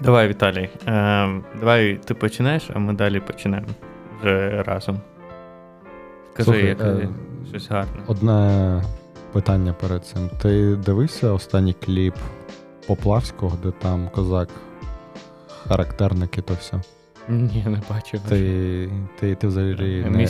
[0.00, 0.68] Давай, Віталій.
[0.86, 3.68] Е, Давай ти починаєш, а ми далі починаємо
[4.20, 5.00] вже разом.
[6.32, 7.08] Скажи, Слухай, як е,
[7.48, 8.02] щось гарне.
[8.06, 8.82] Одне
[9.32, 10.30] питання перед цим.
[10.42, 12.14] Ти дивився останній кліп
[12.86, 14.48] Поплавського, де там козак,
[15.68, 16.80] характерники то все?
[17.28, 18.20] Ні, не бачив.
[18.28, 18.90] Ти,
[19.20, 20.26] ти, ти, взагалі не,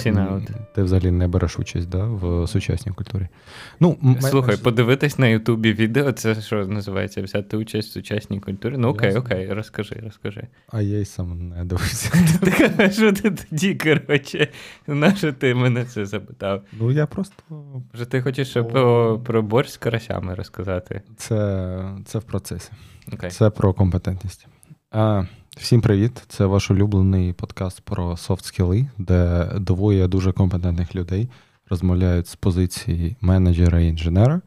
[0.75, 3.29] ти взагалі не береш участь да, в сучасній культурі.
[3.81, 8.75] Ну, м- Слухай, подивитись на Ютубі відео, це що називається взяти участь в сучасній культурі.
[8.79, 10.47] Ну окей, окей, розкажи, розкажи.
[10.69, 12.13] А я й сам не дивився.
[12.93, 14.49] Що ти тоді, коротше,
[14.87, 16.63] на що ти мене це запитав?
[16.73, 17.35] Ну, я просто.
[17.93, 21.03] Може, ти хочеш про, про борщ з карасями розказати?
[21.17, 22.71] Це, це в процесі.
[23.13, 23.31] Окей.
[23.31, 24.47] Це про компетентність.
[24.91, 25.25] А,
[25.57, 26.25] всім привіт!
[26.29, 31.29] Це ваш улюблений подкаст про софт-скіли, де двоє дуже компетентних людей
[31.71, 34.41] розмовляють з позиції менеджера і інженера.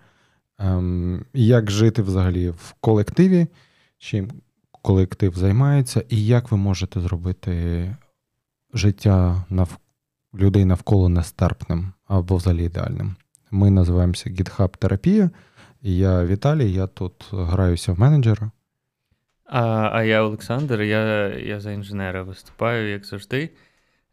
[0.59, 3.47] Ем, як жити взагалі в колективі,
[3.97, 4.31] чим
[4.81, 7.95] колектив займається, і як ви можете зробити
[8.73, 9.77] життя нав...
[10.33, 13.15] людей навколо нестерпним або взагалі ідеальним.
[13.51, 15.29] Ми називаємося GitHub Терапія.
[15.81, 18.51] Я Віталій, я тут граюся в менеджера.
[19.51, 23.49] А, а я Олександр, я, я за інженера виступаю, як завжди.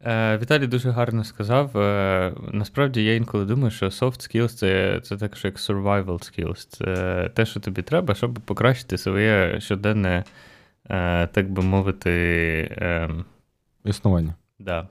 [0.04, 1.78] Е, Віталій дуже гарно сказав.
[1.78, 6.66] Е, насправді я інколи думаю, що soft skills це, це також як survival skills.
[6.68, 10.24] Це те, що тобі треба, щоб покращити своє щоденне,
[10.90, 12.10] е, так би мовити,
[12.76, 13.10] е,
[13.84, 14.34] Існування.
[14.58, 14.88] да.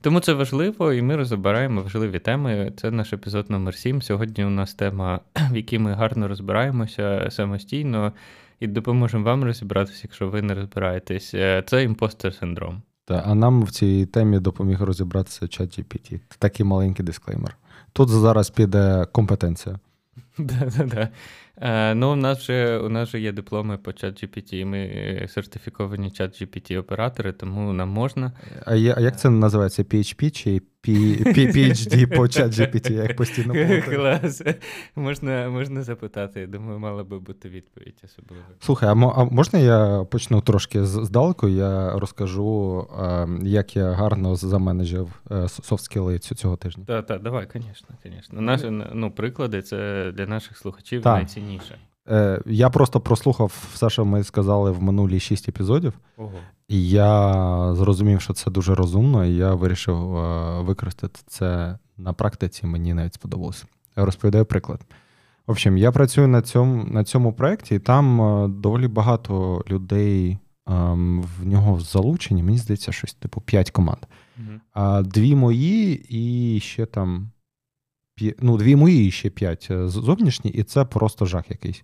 [0.00, 2.72] Тому це важливо, і ми розбираємо важливі теми.
[2.76, 4.02] Це наш епізод номер 7.
[4.02, 8.12] Сьогодні у нас тема, в якій ми гарно розбираємося самостійно
[8.60, 11.34] і допоможемо вам розібратися, якщо ви не розбираєтесь.
[11.34, 12.82] Е, Це імпостер синдром.
[13.04, 16.20] Та, а нам в цій темі допоміг розібратися ChatGPT.
[16.38, 17.56] Такий маленький дисклеймер.
[17.92, 19.78] Тут зараз піде компетенція.
[20.38, 21.08] Да-да-да.
[21.60, 26.08] Е, Ну, у нас вже у нас вже є дипломи по ChatGPT, Ми е, сертифіковані
[26.08, 28.32] ChatGPT оператори, тому нам можна.
[28.64, 29.82] А, я, а як це називається?
[29.82, 32.92] PHP чи PhD по ChatGPT?
[32.92, 33.54] Я як постійно.
[33.84, 34.42] Клас.
[34.96, 36.40] Можна, можна запитати.
[36.40, 38.42] Я думаю, мала би бути відповідь особливо.
[38.60, 41.48] Слухай, а, мо- а можна я почну трошки здалеку?
[41.48, 45.08] Я розкажу, е, як я гарно заменеджив
[45.48, 46.84] софт-скіли цього тижня.
[46.86, 48.40] Так, так, давай, звісно, звісно.
[48.40, 51.14] Наші ну, приклади це для наших слухачів Так.
[51.48, 51.78] Найцінніше.
[52.08, 55.92] Е, Я просто прослухав все, що ми сказали в минулі шість епізодів.
[56.16, 56.32] Ого.
[56.68, 62.66] І я зрозумів, що це дуже розумно, і я вирішив е, використати це на практиці.
[62.66, 63.66] Мені навіть сподобалося.
[63.96, 64.80] Я розповідаю приклад.
[65.46, 70.38] В общем, я працюю на цьому, на цьому проєкті, і там е, доволі багато людей
[70.66, 72.42] ем, в нього залучені.
[72.42, 73.98] Мені здається, щось типу 5 команд.
[74.36, 74.60] Мгм.
[74.72, 77.30] А дві мої і ще там.
[78.40, 81.82] Ну, дві мої і ще п'ять е, зовнішні, і це просто жах якийсь.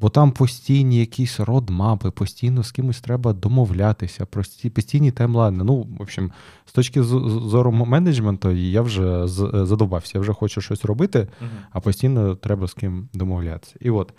[0.00, 5.64] Бо там постійні якісь родмапи, постійно з кимось треба домовлятися, прості, постійні таймлайни.
[5.64, 6.32] Ну, в общем,
[6.66, 9.28] з точки зору менеджменту, я вже е,
[9.66, 11.50] задовбався, я вже хочу щось робити, Мгм.
[11.70, 13.74] а постійно треба з ким домовлятися.
[13.80, 14.12] І от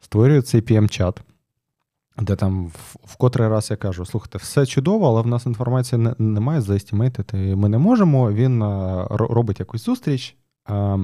[0.00, 1.16] створюю цей PM-чат,
[2.18, 5.98] де там в, в котрий раз я кажу: слухайте, все чудово, але в нас інформації
[5.98, 8.32] не, немає, заестімейтити ми не можемо.
[8.32, 8.62] Він
[9.10, 10.36] робить якусь зустріч.
[10.68, 10.98] А,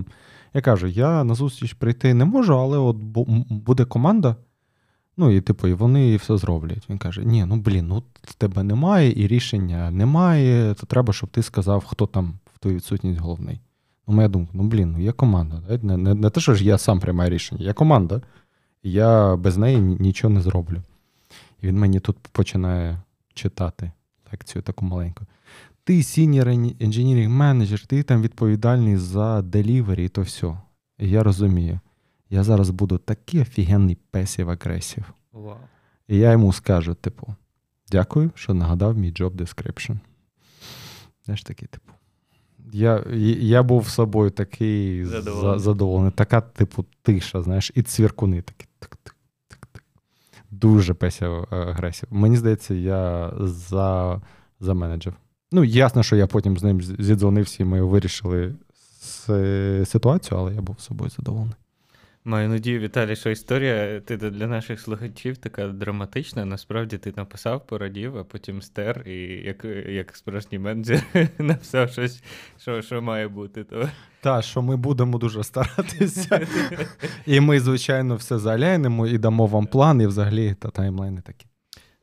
[0.54, 2.96] я кажу: я на зустріч прийти не можу, але от
[3.50, 4.36] буде команда.
[5.16, 6.90] Ну, і типу, і вони все зроблять.
[6.90, 8.02] Він каже: Ні, ну блін, ну
[8.38, 10.74] тебе немає, і рішення немає.
[10.74, 13.60] То треба, щоб ти сказав, хто там в твою відсутність головний.
[14.06, 15.62] Ну, моя думка, ну блін, ну є команда.
[15.82, 18.20] Не, не, не те, що ж я сам приймаю рішення, є команда.
[18.82, 20.82] Я без неї нічого не зроблю.
[21.62, 23.00] І він мені тут починає
[23.34, 23.92] читати
[24.32, 25.24] лекцію таку маленьку.
[25.84, 26.46] Ти senior
[26.80, 30.58] engineering manager, ти там відповідальний за delivery і то все.
[30.98, 31.80] Я розумію.
[32.30, 35.04] Я зараз буду такий офігенний песів агресів.
[35.32, 35.56] Вау.
[36.08, 37.34] І я йому скажу, типу,
[37.90, 39.98] дякую, що нагадав мій job description.
[41.24, 41.92] Знаєш, такий, типу.
[42.72, 43.04] Я,
[43.40, 45.60] я був собою такий Задоволений.
[45.60, 46.12] задоволений.
[46.12, 48.66] Така, типу, тиша, знаєш, і цвіркуни такі.
[50.50, 52.08] Дуже песів агресів.
[52.12, 54.22] Мені здається, я за,
[54.60, 55.14] заменеджив.
[55.52, 58.54] Ну, ясно, що я потім з ним зідзвонився, і ми вирішили
[59.84, 61.54] ситуацію, але я був собою задоволений.
[62.26, 66.44] Маю надію, Віталій, що історія ти для наших слухачів така драматична.
[66.44, 71.02] Насправді ти написав, порадів, а потім стер, і як, як справжній менеджер
[71.38, 72.22] написав щось,
[72.58, 73.64] що, що має бути.
[73.64, 73.88] То...
[74.20, 76.46] Так, що ми будемо дуже старатися.
[77.26, 81.46] І ми, звичайно, все заляйнемо і дамо вам план, і взагалі та таймлайни такі.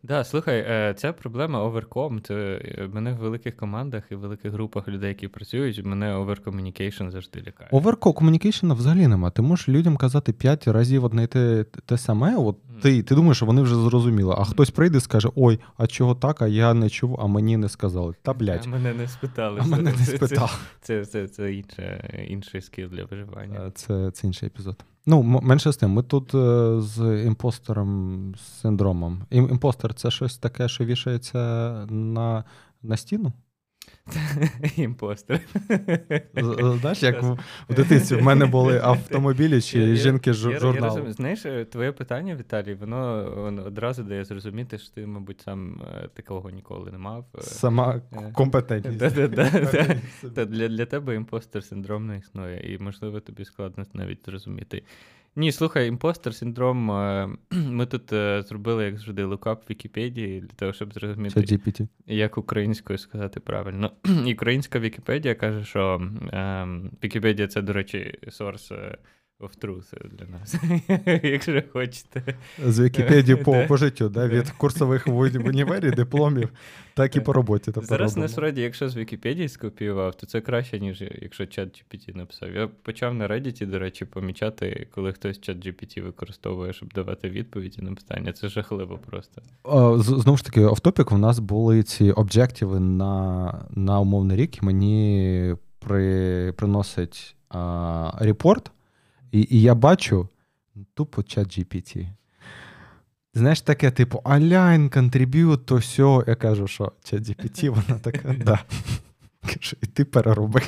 [0.04, 2.22] Да, слухай, е, ця проблема overcom.
[2.30, 7.40] Е, мене в великих командах і в великих групах людей, які працюють, мене overcommunication завжди
[7.48, 7.70] лякає.
[7.72, 9.30] Overco communication а взагалі нема.
[9.30, 12.36] Ти можеш людям казати п'ять разів одне те, те саме.
[12.38, 15.88] От Ти ти думаєш, що вони вже зрозуміли, а хтось прийде і скаже: Ой, а
[15.88, 18.14] чого так, а я не чув, а мені не сказали.
[18.22, 18.64] Та блядь.
[18.66, 19.60] А мене не спитали.
[19.64, 20.50] А мене не спитали.
[20.82, 23.72] Це це, це, це інше, інший скіл для виживання.
[23.76, 24.86] Це це інший епізод.
[25.06, 29.24] Ну, менше з тим, ми тут е, з impostor ом з синдромом.
[29.30, 31.40] Impostor це щось таке, що вішається
[31.90, 32.44] на,
[32.82, 33.34] на стіну?
[34.78, 35.40] Постер.
[36.82, 37.38] Знаєш, як в,
[37.70, 41.04] в дитинстві в мене були автомобілі чи жінки журнал.
[41.06, 45.82] Я, Знаєш, е, твоє питання, Віталій, воно, воно одразу дає зрозуміти, що ти, мабуть, сам
[45.82, 47.26] е, такого ніколи не мав.
[47.42, 48.02] Сама
[48.34, 49.16] компетентність.
[50.34, 54.84] Для для тебе impostor синдром не існує, і, можливо, тобі складно навіть зрозуміти.
[55.36, 56.86] Ні, слухай, impostor синдром.
[57.52, 58.10] Ми тут
[58.48, 61.60] зробили, як завжди, lookup в Вікіпедії для того, щоб зрозуміти,
[62.08, 63.92] як українською сказати правильно.
[64.34, 66.02] Українська Вікіпедія каже, що
[66.32, 68.72] ем, Вікіпедія це, до речі, source
[69.48, 70.56] truth для нас,
[71.24, 72.24] якщо хочете.
[72.66, 74.28] З Вікіпедії по по життю, да?
[74.28, 76.50] від курсових в універі, дипломів,
[76.94, 77.72] так і по роботі.
[77.76, 82.52] Зараз насправді, якщо з Вікіпедії скопіював, то це краще, ніж якщо чат GPT написав.
[82.56, 87.82] Я почав на Reddit, до речі, помічати, коли хтось чат GPT використовує, щоб давати відповіді
[87.82, 88.34] на питання.
[88.34, 89.42] Це жахливо просто.
[90.02, 96.54] Знову ж таки, офтопік, у нас були ці об'єктиви на на умовний рік, мені при,
[96.58, 98.72] приносить а, репорт.
[99.32, 100.30] І і я бачу
[100.94, 102.08] тупо чат GPT.
[103.34, 106.24] Знаєш, таке, типу, align, contribute, то все.
[106.28, 108.60] Я кажу, що ChatGPT, вона така, да.
[109.42, 110.62] Кажу, і ти перероби.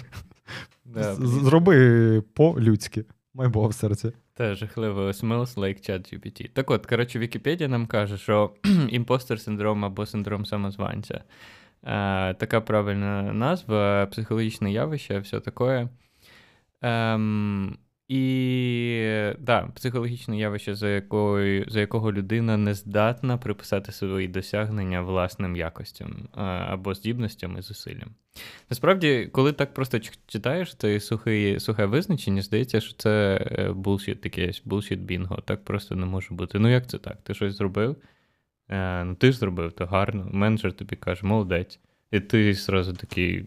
[1.19, 3.05] Зроби по-людськи.
[3.33, 4.11] Май Бог в серці.
[4.37, 6.49] Це жахливо smells like ChatGPT.
[6.53, 8.51] Так от, коротше, Вікіпедія нам каже, що
[8.89, 11.23] impostor синдром або синдром самозванця.
[11.83, 15.89] Е, така правильна назва, психологічне явище, все таке.
[16.81, 17.77] Ем,
[18.07, 25.55] і да, психологічне явище, за якою, за якого людина не здатна приписати свої досягнення власним
[25.55, 26.29] якостям
[26.67, 28.15] або здібностям і зусиллям.
[28.69, 33.45] Насправді, коли так просто читаєш це сухе, сухе визначення, здається, що це
[33.75, 35.41] булшіт таке, булшіт бінго.
[35.45, 36.59] Так просто не може бути.
[36.59, 37.21] Ну як це так?
[37.23, 37.95] Ти щось зробив?
[38.69, 40.29] Е, ну ти ж зробив, то гарно.
[40.31, 41.79] Менеджер тобі каже, молодець.
[42.11, 43.45] І ти зразу такий,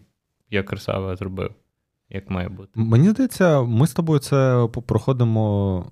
[0.49, 1.55] я красава зробив
[2.09, 2.69] як має бути.
[2.75, 5.85] Мені здається, ми з тобою це проходимо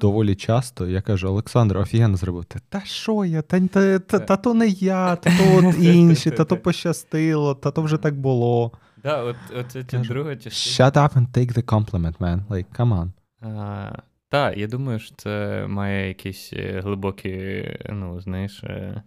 [0.00, 0.86] доволі часто.
[0.86, 2.44] Я кажу, Олександр, офігенно зробив.
[2.44, 3.42] Та що я?
[3.42, 7.70] Та, та, та, та то не я, та то от інші, та то пощастило, та
[7.70, 8.72] то вже так було.
[9.02, 10.90] Да, от, от це друга частина.
[10.90, 12.46] Shut up and take the compliment, man.
[12.48, 13.10] Like, come on.
[13.40, 13.92] А,
[14.28, 19.02] Так, я думаю, що це має якісь е, глибокі, ну, знаєш, е,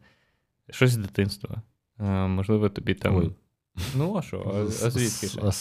[0.69, 1.61] щось з дитинства.
[1.97, 3.15] А, Можливо, тобі там.
[3.15, 3.31] Ой.
[3.95, 4.53] Ну, а що?
[4.55, 5.27] А, звідки?
[5.27, 5.51] ж?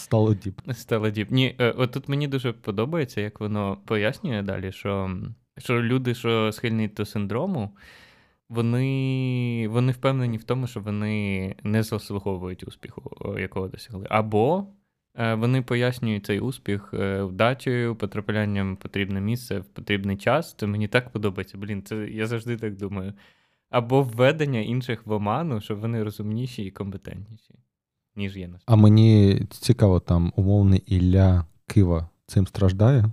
[0.73, 1.31] Стало діп.
[1.31, 5.19] Ні, е, от тут мені дуже подобається, як воно пояснює далі, що
[5.59, 7.77] що люди, що схильні до синдрому,
[8.49, 14.07] вони вони впевнені в тому, що вони не заслуговують успіху, якого досягли.
[14.11, 14.67] Або
[15.15, 20.55] е, вони пояснюють цей успіх е, вдачею, потраплянням в потрібне місце в потрібний час.
[20.59, 21.59] Це мені так подобається.
[21.59, 23.13] Блін, це я завжди так думаю.
[23.71, 27.55] Або введення інших в оману, щоб вони розумніші і компетентніші
[28.17, 33.05] ніж є А мені цікаво, там умовний Ілля Кива цим страждає?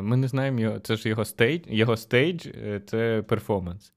[0.00, 0.78] Ми не знаємо його.
[0.78, 2.46] Це ж його stage, його stage
[2.86, 3.92] це перформанс.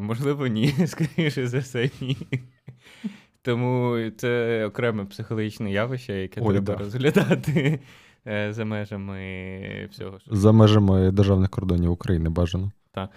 [0.00, 2.16] Можливо, ні, скоріше за все, ні.
[3.42, 6.78] Тому це окреме психологічне явище, яке Ой, треба да.
[6.78, 7.80] розглядати
[8.26, 10.18] е, за межами всього.
[10.26, 12.72] За межами державних кордонів України бажано.
[12.92, 13.10] Так.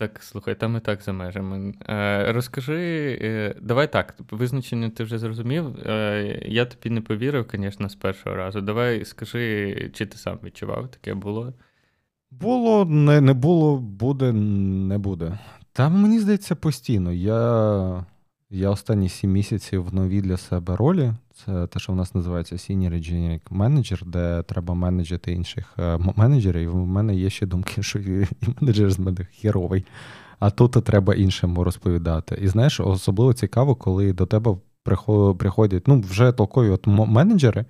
[0.00, 1.74] Так, слухай, там і так за межами.
[1.88, 5.76] Е, Розкажи, е, давай так, визначення ти вже зрозумів.
[5.86, 8.60] Е, Я тобі не повірив, звісно, з першого разу.
[8.60, 11.52] Давай скажи, чи ти сам відчував, таке було?
[12.30, 15.38] Було, не не було, буде, не буде.
[15.72, 17.12] Там, мені здається, постійно.
[17.12, 18.06] Я
[18.50, 21.12] я останні сім місяців в новій для себе ролі.
[21.34, 26.62] Це те, що в нас називається Senior Engineering Manager, де треба менеджити інших е, менеджерів.
[26.62, 28.26] І в мене є ще думки, що і
[28.60, 29.84] менеджер з мене херовий.
[30.38, 32.38] А тут треба іншим розповідати.
[32.42, 34.56] І знаєш, особливо цікаво, коли до тебе
[35.38, 37.64] приходять ну, вже толкові от менеджери,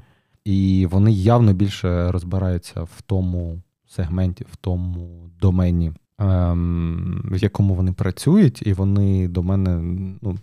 [0.45, 8.67] і вони явно більше розбираються в тому сегменті, в тому домені, в якому вони працюють,
[8.67, 10.39] і вони до мене, ну,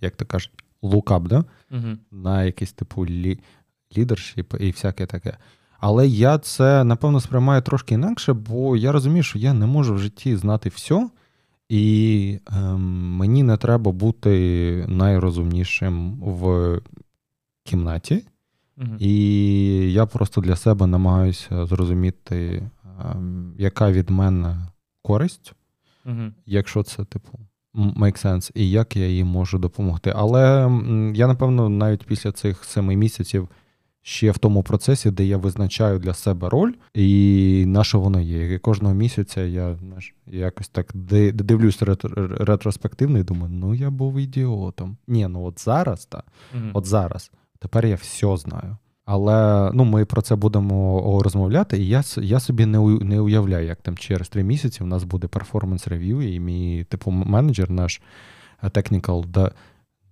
[0.00, 0.52] як то кажуть,
[0.82, 1.44] лукап, да?
[1.70, 1.96] Угу.
[2.10, 3.38] на якийсь типу лі,
[3.98, 5.36] лідершіп і всяке таке.
[5.78, 9.98] Але я це, напевно, сприймаю трошки інакше, бо я розумію, що я не можу в
[9.98, 11.08] житті знати все,
[11.68, 16.78] і ем, мені не треба бути найрозумнішим в
[17.64, 18.24] кімнаті.
[18.76, 18.96] Угу.
[18.98, 19.12] І
[19.92, 22.62] я просто для себе намагаюся зрозуміти,
[23.14, 24.66] ем, яка від мене
[25.12, 25.52] користь,
[26.06, 26.32] Угу.
[26.46, 27.38] якщо це, типу,
[27.74, 30.12] make sense, і як я їй можу допомогти.
[30.16, 30.70] Але
[31.14, 33.48] я, напевно, навіть після цих семи місяців
[34.02, 38.54] ще в тому процесі, де я визначаю для себе роль, і на що воно є.
[38.54, 40.90] І кожного місяця я знаєш, якось так
[41.34, 41.82] дивлюсь
[42.40, 44.96] ретроспективно і думаю, ну я був ідіотом.
[45.08, 46.24] Ні, ну от зараз, так,
[46.54, 46.64] угу.
[46.72, 48.76] от зараз, тепер я все знаю.
[49.12, 53.82] Але ну, ми про це будемо розмовляти, і я я собі не не уявляю, як
[53.82, 58.02] там через три місяці у нас буде перформанс рев'ю, і мій типу менеджер, наш
[58.62, 59.50] е, technical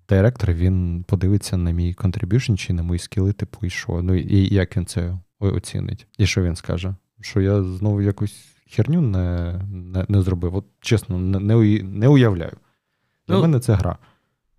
[0.09, 4.03] директор, він подивиться на мій contribution чи на мої скіли, типу, і що.
[4.03, 6.07] Ну і як він це оцінить?
[6.19, 6.95] І що він скаже?
[7.21, 10.55] Що я знову якусь херню не не, не зробив.
[10.55, 12.57] От чесно, не не, не уявляю.
[13.29, 13.97] Для ну, мене це гра.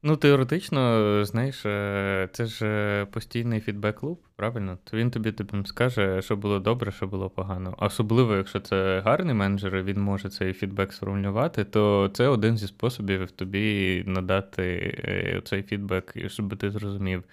[0.04, 4.78] Ну, теоретично, знаєш, е, це ж е, постійний фідбек-луп, правильно?
[4.84, 7.76] То він тобі тобі скаже, що було добре, що було погано.
[7.78, 13.32] Особливо, якщо це гарний менеджер, він може цей фідбек сформулювати, то це один зі способів
[13.32, 14.64] тобі надати
[15.04, 17.24] е, цей feedback, щоб ти зрозумів,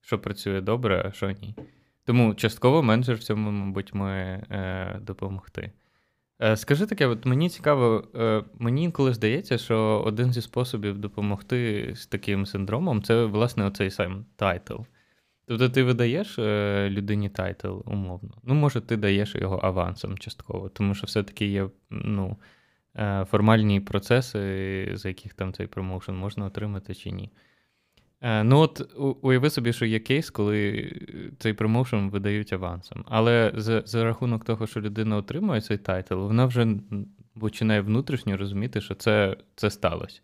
[0.00, 1.54] що працює добре, а що ні.
[2.04, 4.46] Тому частково менеджер в цьому, мабуть, має
[5.00, 5.72] допомогти.
[6.42, 11.92] Е, скажи таке, от мені цікаво, е, мені інколи здається, що один зі способів допомогти
[11.96, 14.76] з таким синдромом це, власне, оцей сам title.
[15.46, 18.30] Тобто ти видаєш е, людині title умовно.
[18.44, 22.36] Ну, може, ти даєш його авансом частково, тому що все-таки є ну,
[23.26, 27.30] формальні процеси, за яких там цей promotion можна отримати чи ні.
[28.20, 30.92] Е, ну, от уяви собі, що є кейс, коли
[31.38, 33.04] цей promotion видають авансом.
[33.08, 36.66] Але за, за рахунок того, що людина отримує цей title, вона вже
[37.40, 40.20] починає внутрішньо розуміти, що це це сталося.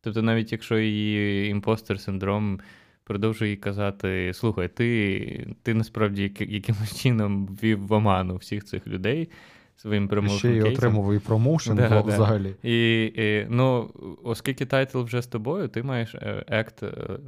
[0.00, 2.60] Тобто, навіть якщо її impostor синдром
[3.04, 9.30] продовжує казати: слухай, ти ти насправді якимось чином ввів в оману всіх цих людей
[9.76, 12.54] своїм promotion Ще й отримав і promotion да, взагалі.
[12.62, 12.68] Да.
[12.68, 13.90] І, і, ну,
[14.24, 16.16] Оскільки title вже з тобою, ти маєш
[16.48, 17.18] act, е,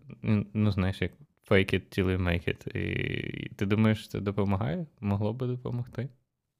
[0.55, 1.11] ну, знаєш, як
[1.51, 2.77] fake it till you make it.
[2.77, 4.87] І ти думаєш, це допомагає?
[5.01, 6.09] Могло би допомогти?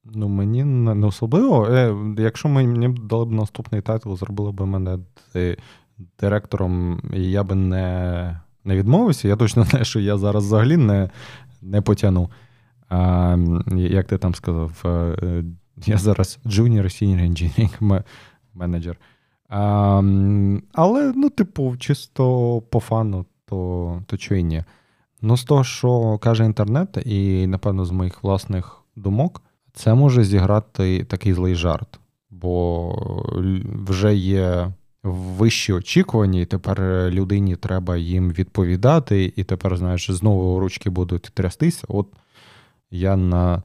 [0.05, 1.67] Ну, мені не особливо.
[1.67, 4.99] Е, Якщо мені дали б наступний title, зробили б мене
[6.21, 9.29] директором, і я би не не відмовився.
[9.29, 11.11] Я точно знаю, що я зараз взагалі не
[11.63, 12.31] не потягну.
[12.89, 13.37] А,
[13.77, 15.45] Як ти там сказав, е,
[15.77, 18.05] я зараз junior senior engineering
[18.55, 18.97] менеджер.
[19.49, 20.03] А,
[20.73, 24.65] Але, ну, типу, чисто по фану, то то і ні.
[25.23, 31.05] Ну, з того, що каже інтернет, і, напевно, з моїх власних думок, це може зіграти
[31.05, 32.01] такий злий жарт,
[32.31, 32.95] бо
[33.87, 40.91] вже є вищі очікування, і тепер людині треба їм відповідати, і тепер, знаєш, знову ручки
[40.91, 41.85] будуть трястися.
[41.89, 42.07] От
[42.91, 43.63] я на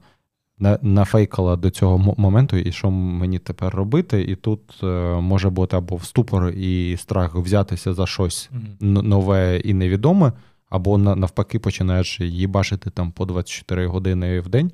[0.82, 4.22] нафейкала до цього моменту, і що мені тепер робити.
[4.22, 4.86] І тут е,
[5.20, 9.02] може бути або в ступор і страх взятися за щось mm-hmm.
[9.02, 10.32] нове і невідоме,
[10.70, 14.72] або навпаки, починаєш їбашити там по 24 години в день,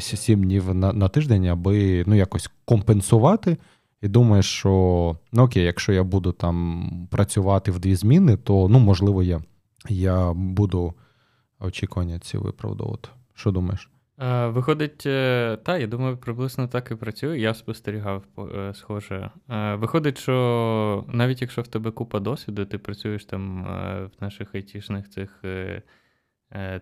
[0.00, 3.56] 7 е, днів на, на тиждень, аби ну, якось компенсувати.
[4.02, 8.78] І думаєш, що ну окей, якщо я буду там працювати в дві зміни, то ну,
[8.78, 9.40] можливо, я
[9.88, 10.94] я буду
[11.60, 13.08] очікування ці виправдовувати.
[13.34, 13.90] Що думаєш?
[14.18, 17.38] Е, виходить, е, та, я думаю, приблизно так і працює.
[17.38, 19.30] Я спостерігав е, схоже.
[19.74, 23.64] Виходить, що навіть якщо в тебе купа досвіду, ти працюєш там
[24.18, 25.42] в наших айтішних цих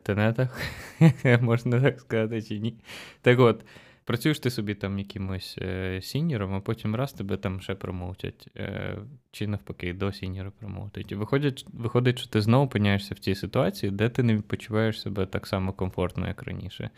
[0.03, 0.61] тенетах,
[1.41, 2.81] можна так сказати, чи ні.
[3.21, 3.65] Так от,
[4.05, 8.18] Працюєш ти собі там якимось е, senior ом, а потім раз тебе там ще promote
[8.18, 8.99] ять, е,
[9.31, 11.13] чи навпаки, до senior а promote ять.
[11.13, 15.27] І виходить, виходить, що ти знову опиняєшся в цій ситуації, де ти не почуваєш себе
[15.27, 16.91] так само комфортно, як раніше.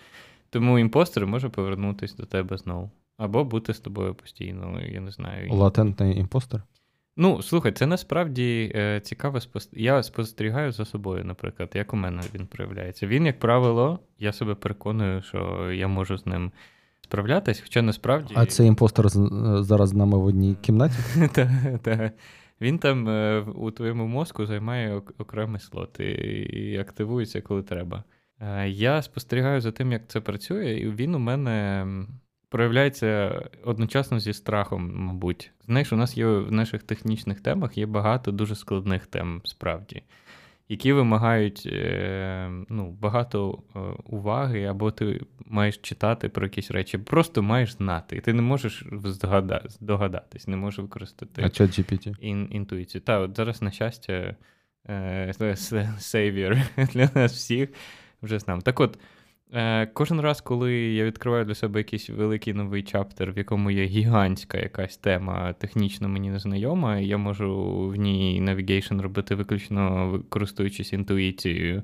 [0.51, 2.91] Тому impostor може повернутися до тебе знову.
[3.17, 5.53] Або бути з тобою постійно, я не знаю.
[5.53, 6.63] Латентний impostor?
[7.17, 9.97] Ну, слухай, це насправді е, цікаво спостерігаю.
[9.97, 13.07] Я спостерігаю за собою, наприклад, як у мене він проявляється.
[13.07, 16.53] Він, як правило, я себе переконую, що я можу з ним
[17.05, 18.35] справлятись, хоча насправді.
[18.37, 20.95] А цей impostor зараз з нами в одній кімнаті?
[21.83, 22.13] Так.
[22.61, 28.05] Він там е, у твоєму мозку займає окремий слот і активується, коли треба.
[28.41, 31.87] Е, я спостерігаю за тим, як це працює, і він у мене
[32.49, 35.51] проявляється одночасно зі страхом, мабуть.
[35.67, 40.03] Знаєш, у нас є в наших технічних темах є багато дуже складних тем справді
[40.69, 47.43] які вимагають е, ну, багато е, уваги, або ти маєш читати про якісь речі, просто
[47.43, 48.87] маєш знати, і ти не можеш
[49.81, 52.15] здогадатись, не можеш використати а GPT?
[52.21, 53.03] Ін, інтуїцію.
[53.03, 54.37] Та, от зараз, на щастя,
[55.99, 57.69] сейвір для нас всіх
[58.23, 58.61] вже знам.
[58.61, 58.99] Так от,
[59.53, 63.85] Е, Кожен раз, коли я відкриваю для себе якийсь великий новий чаптер, в якому є
[63.85, 71.83] гігантська якась тема, технічно мені незнайома, я можу в ній навігейшн робити виключно користуючись інтуїцією,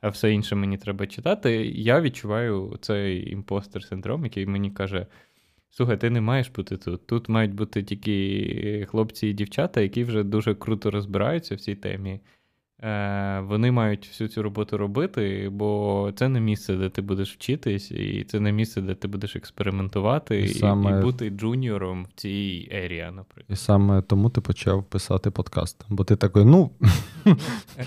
[0.00, 1.66] а все інше мені треба читати.
[1.66, 5.06] Я відчуваю цей impostor синдром, який мені каже.
[5.72, 7.06] Слухай, ти не маєш бути тут.
[7.06, 12.20] Тут мають бути тільки хлопці і дівчата, які вже дуже круто розбираються в цій темі.
[12.82, 17.90] Е, Вони мають всю цю роботу робити, бо це не місце, де ти будеш вчитись,
[17.90, 20.98] і це не місце, де ти будеш експериментувати і, саме...
[20.98, 23.46] і бути junior ом в цій area ї, наприклад.
[23.48, 25.84] І саме тому ти почав писати подкаст.
[25.88, 26.70] Бо ти такий, ну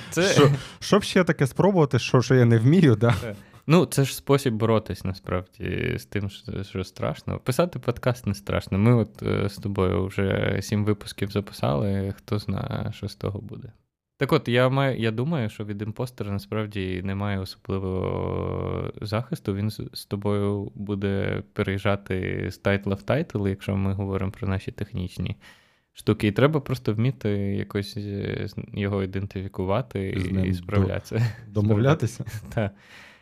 [0.10, 0.24] це...
[0.34, 3.16] що, що б ще таке спробувати, що що я не вмію, да?
[3.68, 7.40] Ну, це ж спосіб боротись насправді з тим, що, що страшно.
[7.40, 8.78] Писати подкаст не страшно.
[8.78, 13.72] Ми от е, з тобою вже сім випусків записали, хто знає, що з того буде.
[14.24, 19.54] Так от, я маю, я думаю, що від impostor а насправді немає особливого захисту.
[19.54, 24.48] Він з, з тобою буде переїжджати з title а в title, якщо ми говоримо про
[24.48, 25.36] наші технічні
[25.94, 26.28] штуки.
[26.28, 31.36] І треба просто вміти якось е, його ідентифікувати і, і справлятися.
[31.48, 32.26] Домовлятися?
[32.54, 32.72] Так.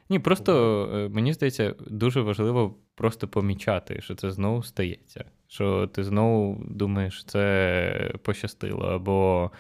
[0.10, 5.26] Ні, просто е, мені здається, дуже важливо просто помічати, що це знову стається.
[5.48, 9.52] Що ти знову думаєш, це пощастило, або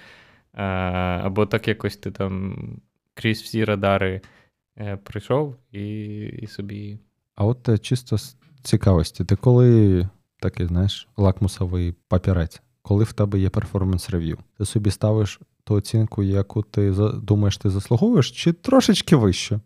[0.53, 2.57] або так якось ти там
[3.13, 4.21] крізь всі радари
[4.77, 6.99] е, прийшов і і собі.
[7.35, 13.49] А от чисто з цікавості, ти коли такий, знаєш, лакмусовий папірець, коли в тебе є
[13.49, 15.39] performance review, ти собі ставиш
[15.71, 16.91] ту оцінку, яку ти
[17.23, 19.59] думаєш, ти заслуговуєш, чи трошечки вище?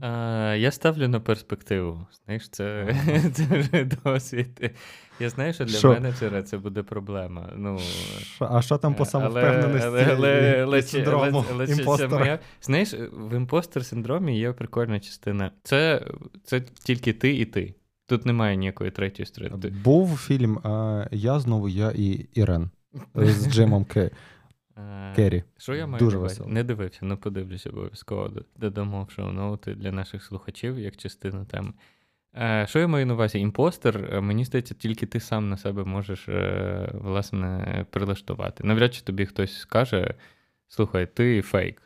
[0.00, 2.06] А, Я ставлю на перспективу.
[2.24, 2.96] Знаєш, це
[3.32, 4.70] це вже досвід.
[5.20, 5.88] Я знаю, що для шо?
[5.88, 7.48] менеджера це буде проблема.
[7.56, 7.78] Ну,
[8.22, 8.48] шо?
[8.50, 9.86] А що там по самовпевненості?
[9.86, 12.38] Але, але, але, синдрому але, але, моя...
[12.62, 15.50] Знаєш, в impostor синдромі є прикольна частина.
[15.62, 16.06] Це
[16.44, 17.74] це тільки ти і ти.
[18.06, 19.72] Тут немає ніякої третьої сторони.
[19.84, 20.58] Був фільм
[21.10, 22.70] Я знову я і Ірен
[23.14, 24.10] з Джимом Кей.
[24.76, 25.44] Е, Керрі.
[25.56, 26.48] Що я маю Дуже весело.
[26.48, 28.30] Не дивився, але подивлюся обов'язково.
[28.56, 31.72] Додамо в шоу-ноути для наших слухачів як частину теми.
[32.36, 33.38] Е, що я маю на увазі?
[33.38, 36.28] Імпостер, е, мені здається, тільки ти сам на себе можеш
[36.92, 38.64] власне прилаштувати.
[38.64, 40.14] Навряд чи тобі хтось скаже:
[40.68, 41.82] слухай, ти фейк.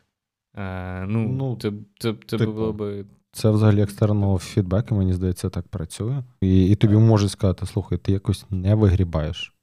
[1.07, 3.05] Ну, ну Це це, це типу, було би.
[3.31, 6.23] Це взагалі external ного feedback у, мені здається, так працює.
[6.41, 9.53] І і тобі можуть сказати, слухай, ти якось не вигрібаєш.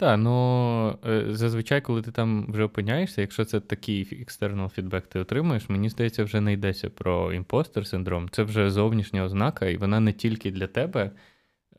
[0.00, 5.18] Так, ну е, зазвичай, коли ти там вже опиняєшся, якщо це такий external feedback ти
[5.18, 8.28] отримуєш, мені здається, вже не йдеться про impostor синдром.
[8.28, 11.10] Це вже зовнішня ознака, і вона не тільки для тебе,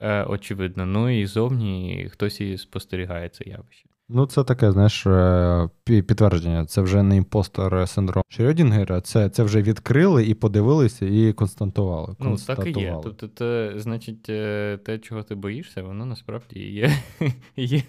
[0.02, 3.86] е, очевидно, ну і зовні хтось і спостерігає це явище.
[4.14, 6.66] Ну, це таке, знаєш, е, підтвердження.
[6.66, 12.16] Це вже не impostor синдром Шрёдінгера, це це вже відкрили і подивилися, і констатували.
[12.20, 12.98] Ну, так і є.
[13.04, 16.92] Тобто, це, значить, е, те, чого ти боїшся, воно насправді є.
[17.56, 17.84] є.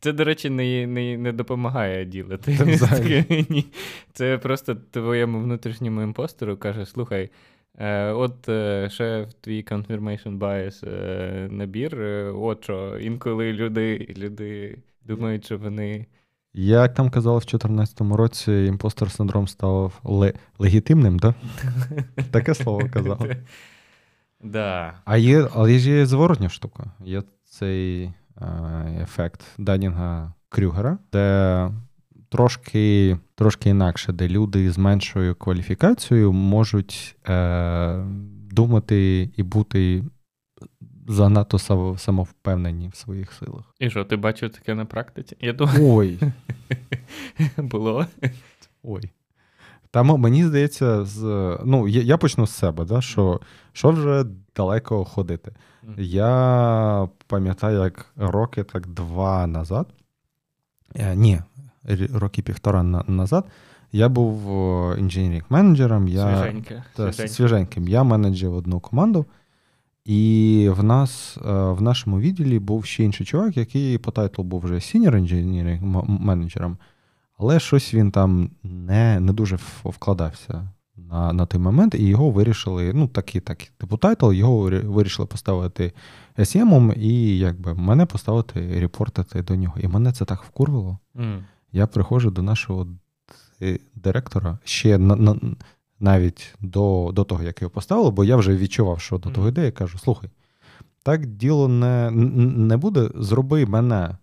[0.00, 2.58] Це, до речі, не не, не допомагає ділити.
[2.78, 3.24] Це,
[4.12, 7.30] це просто твоєму внутрішньому impostor у каже: слухай.
[7.78, 8.42] Е, от
[8.92, 10.86] ще в твій confirmation bias
[11.52, 11.96] набір,
[12.34, 16.06] от що інколи люди люди Думають, що вони.
[16.54, 21.34] Як там казали в 2014 році, impostor синдром став ле- легітимним, так?
[21.64, 22.22] Да?
[22.30, 23.26] Таке слово казав.
[24.44, 24.94] Да.
[25.04, 26.84] А є, але є зворотня штука.
[27.04, 28.12] Є цей е,
[29.02, 31.70] ефект Данінга Крюгера, де
[32.28, 38.04] трошки трошки інакше, де люди з меншою кваліфікацією можуть е,
[38.50, 40.04] думати і бути
[41.12, 41.58] занадто
[41.98, 43.74] самовпевнені в своїх силах.
[43.78, 45.36] І що, ти бачив таке на практиці?
[45.40, 45.78] Я думаю...
[45.82, 46.18] Ой.
[47.56, 48.06] Було.
[48.82, 49.10] Ой.
[49.90, 51.22] Там мені здається, з,
[51.64, 53.40] ну, я я почну з себе, да, що
[53.72, 54.24] що вже
[54.56, 55.52] далеко ходити.
[55.98, 59.86] Я пам'ятаю, як роки так два назад,
[60.94, 61.40] е, ні,
[62.12, 63.44] роки півтора назад,
[63.92, 64.38] я був
[64.98, 66.84] engineering manager ом я, Свіженьке.
[66.94, 67.88] Та, свіженьким.
[67.88, 69.26] Я менеджив одну команду.
[70.04, 74.44] І в нас е, в нашому відділі був ще інший чувак, який по title у
[74.44, 76.76] був вже senior engineering manager ом,
[77.38, 82.92] але щось він там не не дуже вкладався на на той момент, і його вирішили,
[82.92, 85.92] ну такий так, типу title, його вирішили поставити
[86.38, 89.74] SEM, і якби мене поставити report ити до нього.
[89.80, 90.98] І мене це так вкурвало.
[91.14, 91.42] Mm.
[91.72, 92.86] Я приходжу до нашого
[93.94, 95.36] директора ще на, на
[96.02, 99.64] навіть до до того, як його поставили, бо я вже відчував, що до того йде,
[99.64, 100.30] я кажу: слухай,
[101.02, 104.16] так діло не не буде, зроби мене,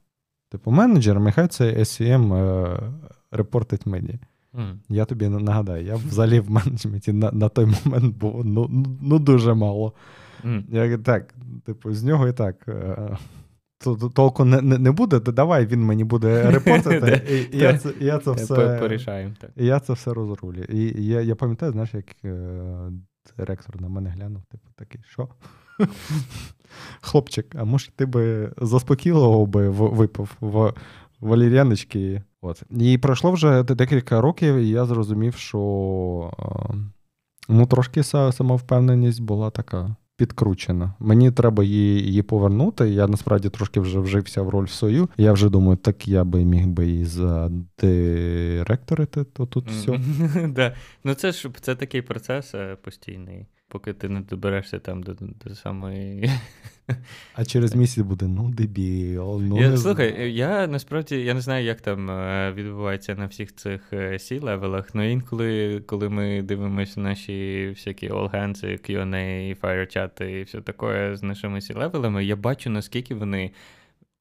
[0.49, 2.79] типу, менеджером, і хай це SEM е,
[3.31, 4.19] репортить мені.
[4.53, 4.75] Mm.
[4.89, 9.53] Я тобі нагадаю, я взагалі в менеджменті на на той момент був ну ну дуже
[9.53, 9.93] мало.
[10.43, 10.63] Mm.
[10.71, 11.33] Я так,
[11.65, 12.67] типу, з нього і так.
[13.87, 17.93] Е, толку не не, не буде, то давай він мені буде репортити, і, я це
[17.99, 18.55] я це все.
[19.57, 20.63] І я це все розрулю.
[20.63, 22.91] І я я пам'ятаю, знаєш, як е,
[23.37, 25.27] директор на мене глянув, типу, такий, що?
[27.01, 30.73] Хлопчик, а може ти би заспокійливо би випив в
[31.19, 32.23] валір'яночки?
[32.41, 32.63] От.
[32.69, 36.75] І пройшло вже декілька років, і я зрозумів, що е,
[37.49, 40.93] ну, трошки самовпевненість була така підкручена.
[40.99, 42.89] Мені треба її її повернути.
[42.89, 45.09] Я насправді трошки вже вжився в роль свою.
[45.17, 49.99] Я вже думаю, так я би міг би і задиректорити, то тут все.
[51.03, 55.13] Ну це ж це такий процес е, постійний поки ти не доберешся там до
[55.45, 56.31] до самої.
[57.35, 59.41] А через місяць буде ну дебіл.
[59.41, 63.93] ну я, Слухай, я насправді я не знаю, як там е, відбувається на всіх цих
[64.17, 70.61] сі левелах але інколи, коли ми дивимося наші всякі all hands, Q&A, FireChat і все
[70.61, 73.51] таке з нашими сі левелами я бачу, наскільки вони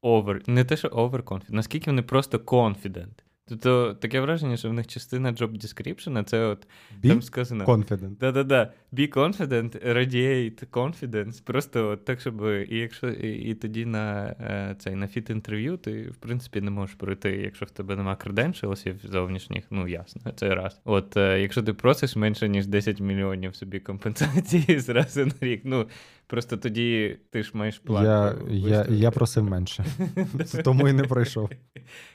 [0.03, 3.28] over, не те, що overconfident, наскільки вони просто confident.
[3.49, 6.67] Тобто таке враження, що в них частина job description, це от
[7.03, 7.65] Be там сказано.
[7.65, 8.17] Confident.
[8.19, 8.73] Да-да-да.
[8.93, 11.43] Be confident, radiate confidence.
[11.45, 15.77] Просто от так, щоб і якщо і, і тоді на е, цей на фіт інтерв'ю
[15.77, 20.55] ти в принципі не можеш пройти, якщо в тебе нема креденшалсів зовнішніх, ну ясно, це
[20.55, 20.81] раз.
[20.85, 25.89] От е, якщо ти просиш менше ніж 10 мільйонів собі компенсації зразу на рік, ну.
[26.29, 28.05] Просто тоді ти ж маєш план.
[28.05, 29.85] Я я, я просив менше,
[30.65, 31.51] тому і не пройшов.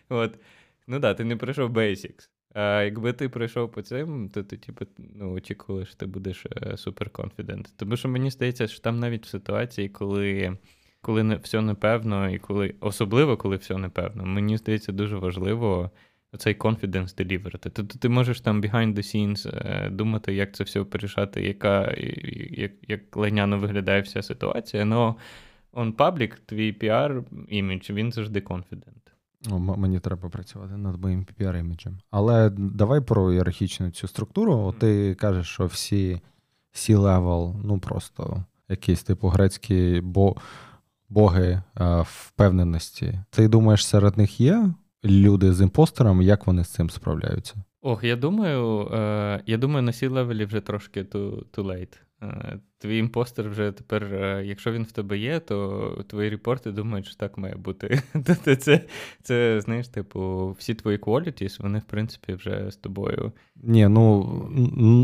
[0.10, 0.40] От.
[0.88, 2.30] Ну да, ти не пройшов Basics.
[2.54, 7.10] А якби ти пройшов по цим, то ти типу, ну, очікували, що ти будеш супер
[7.10, 7.74] конфідент.
[7.78, 10.58] Тому що мені здається, що там навіть в ситуації, коли
[11.02, 15.92] коли не, все непевно, і коли, особливо коли все непевно, мені здається, дуже важливо
[16.38, 17.70] цей confidence деліверити.
[17.70, 21.94] Тобто ти можеш там behind the scenes е, думати, як це все порішати, яка,
[22.50, 25.14] як як лайняно виглядає вся ситуація, але
[25.74, 29.03] on public, твій піар-імідж, він завжди confident.
[29.52, 34.76] О, мені треба працювати над моїм PR іміджем Але давай про ієрархічну цю структуру.
[34.80, 36.22] Ти кажеш, що всі
[36.74, 40.36] C-level, ну просто якісь типу грецькі бо,
[41.10, 43.20] боги а, впевненості.
[43.30, 47.56] Ти думаєш, серед них є люди з impostor ом, як вони з цим справляються?
[47.82, 51.98] Ох, я думаю, е, я думаю, на C-level і вже трошки too, too late.
[52.24, 56.72] Е, твій impostor вже тепер, е, якщо він в тебе є, то твої report и
[56.72, 58.02] думають, що так має бути.
[58.26, 58.86] Тобто це,
[59.22, 63.32] це, знаєш, типу, всі твої qualities, вони, в принципі, вже з тобою.
[63.56, 64.24] Ні, ну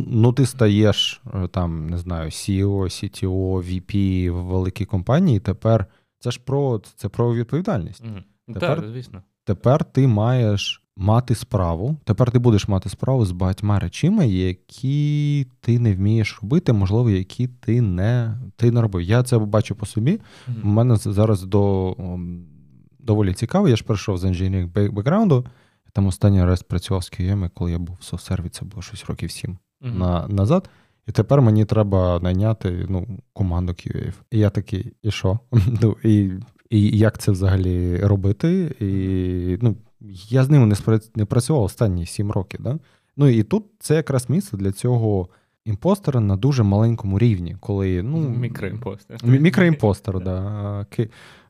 [0.08, 5.40] ну ти стаєш е, там, не знаю, CEO, CTO, VP в великій компанії.
[5.40, 5.86] Тепер
[6.20, 8.04] це ж про це про відповідальність.
[8.04, 8.24] Mm.
[8.54, 9.24] Тепер, так, звісно.
[9.44, 11.98] Тепер ти маєш мати справу.
[12.04, 17.48] Тепер ти будеш мати справу з багатьма речами, які ти не вмієш робити, можливо, які
[17.48, 19.02] ти не ти не робив.
[19.02, 20.20] Я це бачу по собі.
[20.48, 20.66] У mm-hmm.
[20.66, 21.96] мене зараз до,
[23.00, 23.70] доволі цікаво.
[23.70, 25.46] Я ж прийшов з інженерінг бекграунду.
[25.94, 29.32] Там останній раз працював з QM, коли я був в софсерві, це було щось років
[29.32, 29.98] сім mm-hmm.
[29.98, 30.70] на, назад.
[31.08, 34.14] І тепер мені треба найняти ну, команду QA.
[34.32, 35.40] І я такий, і що?
[35.82, 36.32] ну, і,
[36.70, 38.76] і як це взагалі робити?
[38.80, 39.76] І ну,
[40.30, 42.60] я з ними не не працював останні сім років.
[42.64, 42.80] Да?
[43.18, 45.30] Ну і тут це якраз місце для цього
[45.65, 49.26] imposter а на дуже маленькому рівні, коли ну мікро imposter.
[49.26, 50.86] Мікро imposter, да,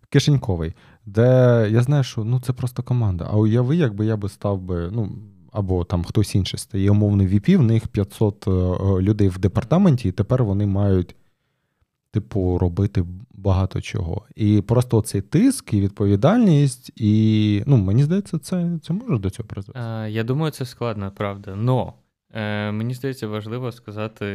[0.10, 0.74] кишеньковий,
[1.06, 3.28] де я знаю, що ну це просто команда.
[3.32, 5.12] А уяви, якби я би став би, ну.
[5.52, 8.52] Або там хтось інший стає умовний VP, в них 500 е,
[9.02, 11.16] людей в департаменті, і тепер вони мають
[12.12, 14.26] типу, робити багато чого.
[14.36, 19.48] І просто цей тиск і відповідальність, і ну, мені здається, це це може до цього
[19.50, 20.12] призвести.
[20.12, 21.56] Я думаю, це складно, правда.
[21.56, 21.94] Но
[22.34, 24.26] е, мені здається, важливо сказати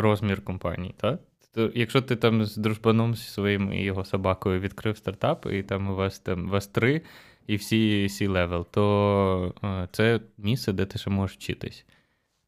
[0.00, 0.94] розмір компанії.
[0.96, 1.20] так?
[1.54, 5.90] То, якщо ти там з дружбаном зі своїм і його собакою відкрив стартап, і там
[5.90, 7.02] у вас там вас три,
[7.46, 11.84] і всі C-level, то е, це місце, де ти ще можеш вчитись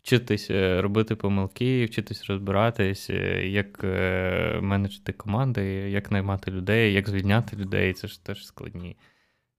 [0.02, 7.08] вчитись е, робити помилки, вчитись розбиратись, е, як е, менеджити команди, як наймати людей, як
[7.08, 7.92] звільняти людей.
[7.92, 8.96] Це ж теж складні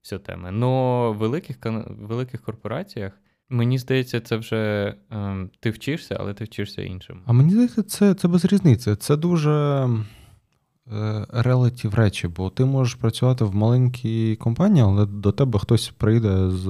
[0.02, 0.52] все теми.
[0.52, 3.14] Но в великих великих корпораціях.
[3.50, 7.22] Мені здається, це вже е, ти вчишся, але ти вчишся іншим.
[7.26, 8.96] А мені здається, це це без різниці.
[8.96, 9.88] Це дуже
[11.30, 16.68] релатив речі, бо ти можеш працювати в маленькій компанії, але до тебе хтось прийде з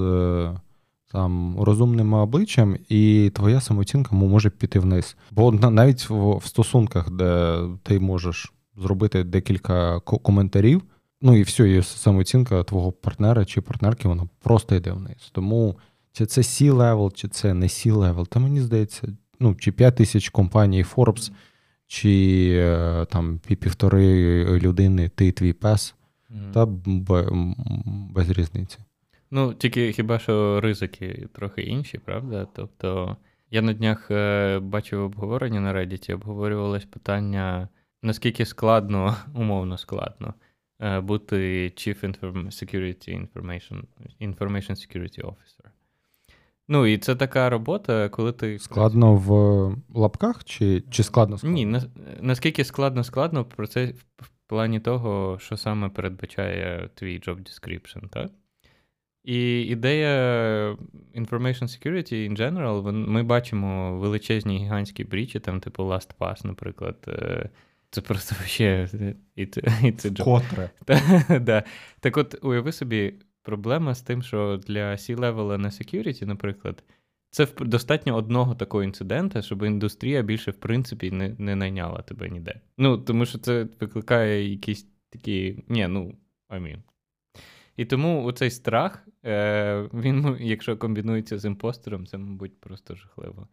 [1.14, 5.16] там розумним обличчям, і твоя самооцінка може піти вниз.
[5.30, 10.82] Бо навіть в, в стосунках, де ти можеш зробити декілька коментарів,
[11.22, 15.16] ну і все, і самооцінка твого партнера чи партнерки, вона просто йде вниз.
[15.32, 15.76] Тому
[16.12, 18.26] чи це C-level, чи це не C-level.
[18.26, 19.08] Та мені здається,
[19.40, 21.32] ну, чи 5 тисяч компаній Forbes,
[21.86, 25.94] чи е, там півтори людини, ти твій пес,
[26.30, 26.52] mm-hmm.
[26.52, 26.66] та
[28.14, 28.78] без різниці.
[29.36, 32.46] Ну, тільки хіба що ризики трохи інші, правда?
[32.52, 33.16] Тобто,
[33.50, 37.68] я на днях е, бачив обговорення на Reddit, обговорювалось питання,
[38.02, 40.34] наскільки складно, умовно складно,
[40.80, 42.00] е, бути Chief
[42.46, 43.82] Security Information
[44.20, 45.66] Information Security Officer.
[46.68, 48.58] Ну, і це така робота, коли ти.
[48.58, 51.54] Складно в лапках, чи чи складно складно?
[51.54, 51.82] Ні, на,
[52.20, 53.86] наскільки складно складно про це
[54.18, 58.30] в плані того, що саме передбачає твій job description, так?
[59.24, 60.76] І ідея
[61.14, 66.96] Information Security in general, ми бачимо величезні гігантські брічі, там, типу LastPass, наприклад.
[67.08, 67.48] Е,
[67.90, 68.88] це просто ще.
[70.24, 70.70] Котре.
[71.40, 71.64] да.
[72.00, 76.84] Так от, уяви собі, проблема з тим, що для C-level на security, наприклад,
[77.30, 82.60] це достатньо одного такого інцидента, щоб індустрія більше, в принципі, не не найняла тебе ніде.
[82.78, 85.64] Ну, тому що це викликає якісь такі.
[85.68, 86.14] Ні, ну,
[86.50, 86.78] I mean.
[87.76, 93.46] І тому цей страх, е, він, якщо комбінується з імпостером, це, мабуть, просто жахливо.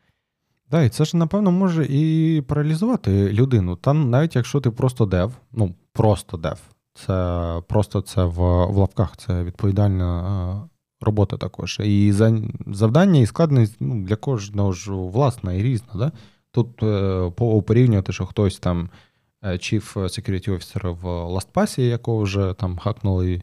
[0.69, 3.75] Так, і це ж, напевно, може і паралізувати людину.
[3.75, 6.60] Там, навіть якщо ти просто дев, ну, просто дев,
[6.93, 10.69] це просто це в в лапках, це відповідальна е,
[11.01, 11.79] робота також.
[11.84, 12.13] І
[12.67, 15.93] завдання і складність ну, для кожного ж власна і різна.
[15.95, 16.12] Да?
[16.51, 17.29] Тут е,
[17.67, 18.89] порівнювати, що хтось там
[19.43, 23.41] е, Chief Security Officer в LastPass, якого вже там хакнули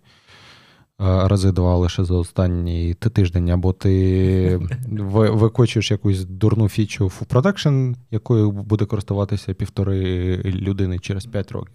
[0.98, 8.50] рази два лише за останній тиждень, або ти викочуєш якусь дурну фічу в продакшн, якою
[8.50, 11.74] буде користуватися півтори людини через 5 років.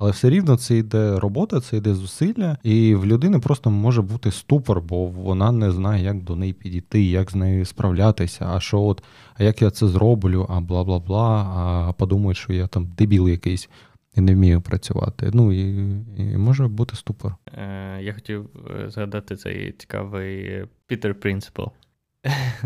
[0.00, 4.30] Але все рівно це йде робота, це йде зусилля, і в людини просто може бути
[4.30, 8.50] ступор, бо вона не знає, як до неї підійти, як з нею справлятися.
[8.54, 9.02] А що от,
[9.34, 13.28] а як я це зроблю, а бла бла бла, а подумають, що я там дебіл
[13.28, 13.68] якийсь
[14.16, 15.30] і не вмію працювати.
[15.34, 15.60] Ну і,
[16.16, 17.36] і може бути ступор.
[17.58, 21.64] Е, Я хотів е, згадати цей цікавий Пітер Принципл.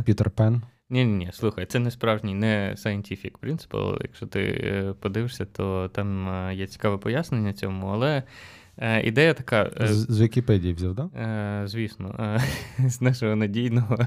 [0.05, 0.63] Пітер Пен.
[0.91, 3.99] Ні, ні, ні, слухай, це не справжній, не scientific principle.
[4.03, 8.23] Якщо ти е, подивишся, то там е, є цікаве пояснення цьому, але
[9.03, 9.71] ідея така.
[9.81, 11.09] З, з Вікіпедії взяв, так?
[11.13, 11.63] Да?
[11.67, 12.39] Звісно,
[12.79, 13.99] з нашого надійного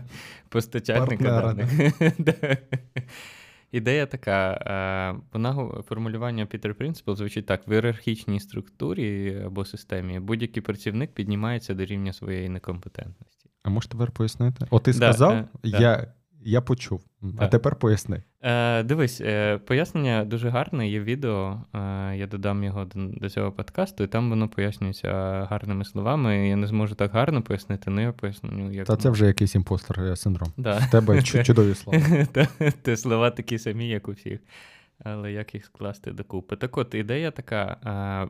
[0.49, 1.93] постачальника даних.
[3.71, 5.53] Ідея така, вона
[5.87, 12.13] формулювання Peter Principle звучить так: в ієрархічній структурі або системі будь-який працівник піднімається до рівня
[12.13, 13.49] своєї некомпетентності.
[13.63, 14.65] А можеш тепер пояснити?
[14.69, 16.13] О, ти да, сказав, да, я
[16.47, 17.03] я почув.
[17.21, 17.31] Так.
[17.37, 18.23] А тепер поясни.
[18.41, 21.61] Е, Дивись, е, пояснення дуже гарне, є відео.
[21.73, 21.79] Е,
[22.17, 25.11] я додам його до, до цього подкасту, і там воно пояснюється
[25.49, 26.49] гарними словами.
[26.49, 28.71] Я не зможу так гарно пояснити, але я поясню.
[28.71, 28.87] як...
[28.87, 30.53] Та це вже якийсь imposter е, синдром.
[30.57, 30.77] Да.
[30.77, 31.99] В тебе чудові слова.
[32.81, 34.39] Те слова такі самі, як у всіх.
[35.03, 36.55] Але як їх скласти докупи?
[36.55, 37.77] Так от ідея така: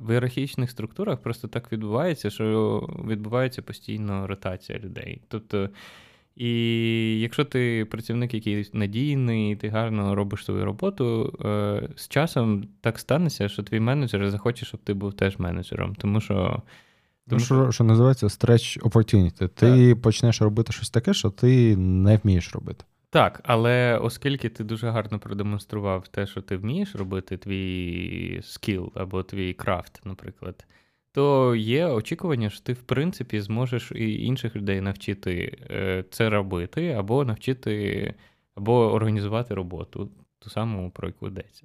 [0.01, 5.21] в ієрархічних структурах просто так відбувається, що відбувається постійно ротація людей.
[5.27, 5.69] Тобто
[6.37, 12.99] і якщо ти працівник, який надійний, ти гарно робиш свою роботу, е, з часом так
[12.99, 15.95] станеться, що твій менеджер захоче, щоб ти був теж менеджером.
[15.95, 16.61] Тому що.
[17.29, 19.49] Тому що, що називається stretch opportunity.
[19.49, 20.01] Ти так.
[20.01, 22.85] почнеш робити щось таке, що ти не вмієш робити.
[23.09, 29.23] Так, але оскільки ти дуже гарно продемонстрував те, що ти вмієш робити, твій скіл або
[29.23, 30.65] твій крафт, наприклад
[31.11, 36.91] то є очікування, що ти, в принципі, зможеш і інших людей навчити е, це робити,
[36.91, 38.13] або навчити,
[38.55, 41.63] або організувати роботу, ту саму, про яку йдеться.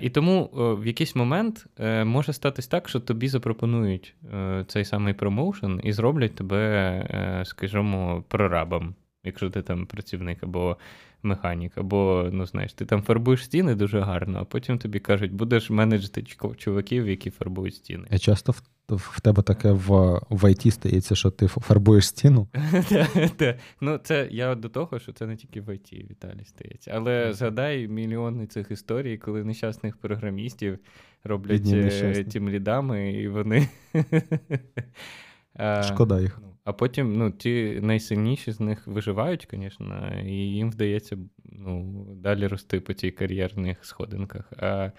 [0.00, 5.14] І тому в якийсь момент е, може статись так, що тобі запропонують е, цей самий
[5.14, 10.76] промоушен і зроблять тебе, скажімо, прорабом, якщо ти там працівник або
[11.22, 15.70] механік, або, ну знаєш, ти там фарбуєш стіни дуже гарно, а потім тобі кажуть, будеш
[15.70, 16.22] менеджити
[16.56, 18.08] чуваків, які фарбують стіни.
[18.10, 18.54] Я часто
[18.96, 22.48] в тебе таке в в ІТ стається, що ти фарбуєш стіну.
[23.80, 26.90] Ну, це я до того, що це не тільки в ІТ, Віталій стається.
[26.94, 30.78] Але згадай мільйони цих історій, коли нещасних програмістів
[31.24, 33.68] роблять е, тим лідами, і вони.
[35.82, 36.38] Шкода їх.
[36.42, 42.46] Ну, а потім ну, ті найсильніші з них виживають, звісно, і їм вдається ну, далі
[42.46, 44.52] рости по цій кар'єрних сходинках.
[44.56, 44.90] А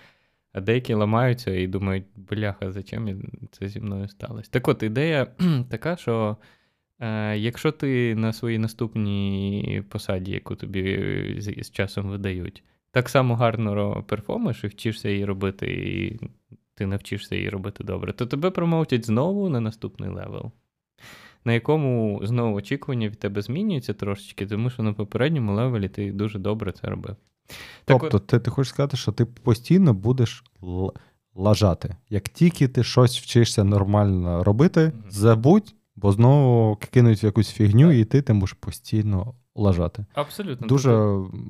[0.54, 4.50] а деякі ламаються і думають, бляха, зачем це зі мною сталося?
[4.52, 5.28] Так от ідея
[5.70, 6.38] така, що
[7.00, 13.36] е, якщо ти на своїй наступній посаді, яку тобі з, з часом видають, так само
[13.36, 16.20] гарно перформиш і вчишся її робити, і
[16.76, 20.52] ти навчишся її робити добре, то тебе promote ять знову на наступний level.
[21.46, 26.12] на якому знову очікування від тебе змінюються трошечки, тому що на попередньому level і ти
[26.12, 27.16] дуже добре це робив.
[27.86, 30.94] Тобто, ти, ти хочеш сказати, що ти постійно будеш л-
[31.36, 31.96] лажати.
[32.10, 35.10] Як тільки ти щось вчишся нормально робити, mm-hmm.
[35.10, 37.98] забудь, бо знову кинуть якусь фігню, так.
[37.98, 40.06] і ти ти можеш постійно лажати.
[40.14, 40.68] Абсолютно.
[40.68, 40.92] Дуже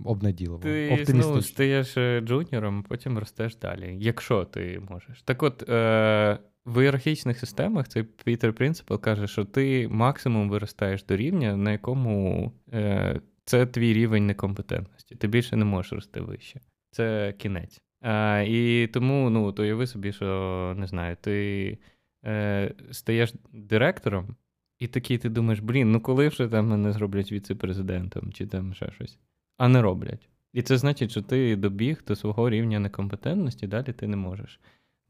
[0.06, 0.62] обнадійливо.
[0.62, 5.22] Ти знову стаєш е, джуніором, потім ростеш далі, якщо ти можеш.
[5.22, 5.70] Так от.
[5.70, 11.72] Е- в ієрархічних системах цей Пітер Принципал каже, що ти максимум виростаєш до рівня, на
[11.72, 14.99] якому е, це твій рівень некомпетентності.
[15.16, 16.60] Ти більше не можеш рости вище.
[16.92, 17.82] Це кінець.
[18.02, 21.78] А, І тому ну, то уяви собі, що не знаю, ти
[22.26, 24.36] е, стаєш директором,
[24.80, 28.92] і такий ти думаєш, блін, ну коли вже там мене зроблять віце-президентом чи там ще
[28.92, 29.18] щось,
[29.58, 30.30] а не роблять.
[30.54, 34.60] І це значить, що ти добіг до свого рівня некомпетентності, далі ти не можеш.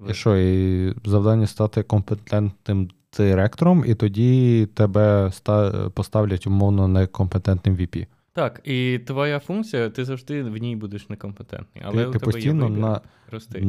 [0.09, 5.31] І що, і завдання стати компетентним директором, і тоді тебе
[5.93, 8.07] поставлять умовно некомпетентним VP.
[8.33, 11.83] Так, і твоя функція, ти завжди в ній будеш некомпетентний.
[11.87, 13.01] Але ти, у ти тебе постійно є на...
[13.31, 13.65] рости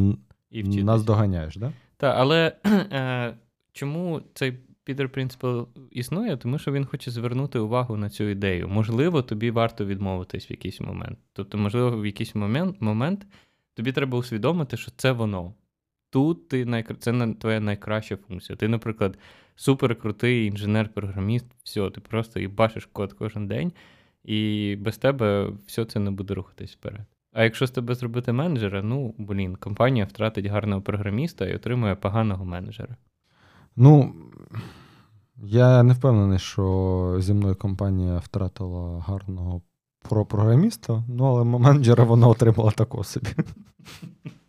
[0.51, 0.85] і вчитись.
[0.85, 1.63] Нас доганяєш, так?
[1.63, 1.73] Да?
[1.97, 2.53] Так, але
[2.93, 3.35] е,
[3.73, 6.37] чому цей Peter Principle існує?
[6.37, 8.69] Тому що він хоче звернути увагу на цю ідею.
[8.69, 11.19] Можливо, тобі варто відмовитись в якийсь момент.
[11.33, 13.27] Тобто, можливо, в якийсь момент момент
[13.75, 15.55] тобі треба усвідомити, що це воно.
[16.11, 16.97] Тут ти найкра...
[16.97, 18.57] це твоя найкраща функція.
[18.57, 19.19] Ти, наприклад,
[19.57, 23.73] суперкрутий інженер-програміст, все, ти просто і бачиш код кожен день,
[24.25, 27.07] і без тебе все це не буде рухатись вперед.
[27.33, 32.45] А якщо з тебе зробити менеджера, ну блін, компанія втратить гарного програміста і отримує поганого
[32.45, 32.97] менеджера.
[33.77, 34.15] Ну,
[35.37, 39.63] я не впевнений, що зі мною компанія втратила гарного
[40.09, 43.29] програміста, ну але менеджера вона отримала такого собі.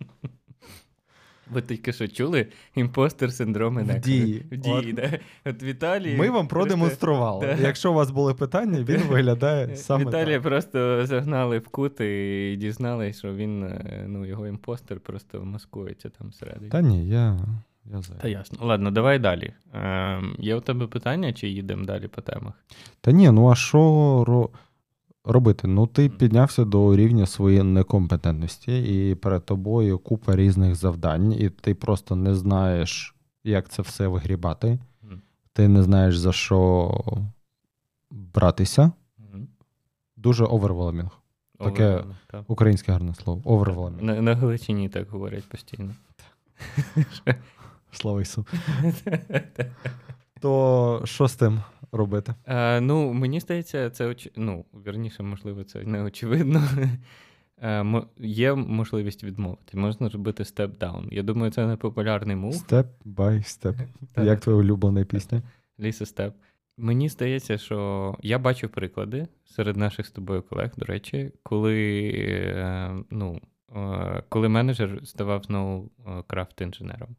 [1.51, 4.45] Ви тільки що чули imposter синдром В дії.
[4.51, 4.93] В дії, От.
[4.95, 5.19] да?
[5.45, 6.15] От Віталій...
[6.15, 7.45] Ми вам продемонстрували.
[7.45, 7.67] Да.
[7.67, 10.43] Якщо у вас були питання, він виглядає саме Віталія так.
[10.43, 16.29] просто загнали в кут і дізналися, що він, е, ну, його imposter просто маскується там
[16.29, 16.71] всередині.
[16.71, 17.39] Та ні, я.
[17.85, 18.57] Я Та ясно.
[18.61, 19.53] Ладно, давай далі.
[19.73, 22.53] Е, Є у тебе питання, чи їдемо далі по темах?
[23.01, 24.49] Та ні, ну а що
[25.23, 25.67] робити?
[25.67, 31.75] Ну, ти піднявся до рівня своєї некомпетентності, і перед тобою купа різних завдань, і ти
[31.75, 34.79] просто не знаєш, як це все вигрібати.
[35.53, 36.91] Ти не знаєш, за що
[38.11, 38.91] братися.
[40.17, 41.09] Дуже overwhelming.
[41.59, 42.43] Таке так.
[42.47, 43.41] українське гарне слово.
[43.45, 44.03] Overwhelming.
[44.03, 45.95] На, на Галичині так говорять постійно.
[47.91, 48.45] Слава Ісу.
[50.39, 51.61] То що з тим?
[51.91, 52.33] Робити?
[52.45, 54.29] Е, Ну, мені здається, це оч...
[54.35, 56.63] ну, вірніше, можливо, це не очевидно.
[57.63, 59.77] Е, Є можливість відмовити.
[59.77, 61.07] Можна робити step down.
[61.11, 62.53] Я думаю, це не популярний move.
[62.53, 63.75] Step by step.
[64.17, 65.41] Як твоя улюблена пісня?
[65.79, 66.33] Ліса степ.
[66.77, 72.11] Мені здається, що я бачив приклади серед наших з тобою колег, до речі, коли
[72.55, 73.41] е, ну,
[73.75, 77.09] е, коли менеджер ставав знову е, craft інженером.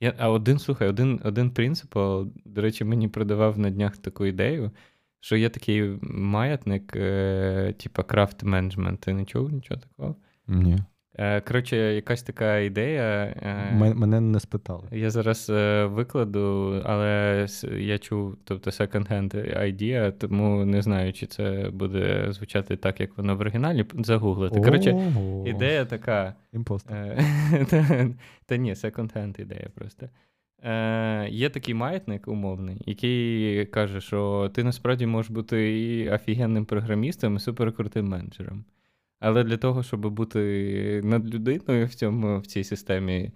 [0.00, 1.94] Я, А один, слухай, один один принцип,
[2.44, 4.70] до речі, мені продавав на днях таку ідею,
[5.20, 9.00] що є такий маятник, е, типа крафт менеджмент.
[9.00, 10.16] Ти не чув нічого такого?
[10.46, 10.78] Ні.
[11.20, 13.34] Е, коротше, якась така ідея.
[13.42, 14.88] Е, мене не спитали.
[14.92, 17.46] Я зараз е, викладу, але
[17.78, 23.36] я чув, тобто second-hand idea, тому не знаю, чи це буде звучати так, як воно
[23.36, 23.84] в оригіналі.
[23.98, 24.60] Загуглити.
[24.60, 25.12] Коротше,
[25.46, 26.34] ідея така.
[26.52, 27.18] Імпостер.
[28.46, 30.08] Та ні, second-hand ідея просто.
[30.62, 37.36] Е, Є такий маятник умовний, який каже, що ти насправді можеш бути і офігенним програмістом,
[37.36, 38.64] і суперкрутим менеджером.
[39.20, 43.30] Але для того, щоб бути над людиною в цьому, в цій системі,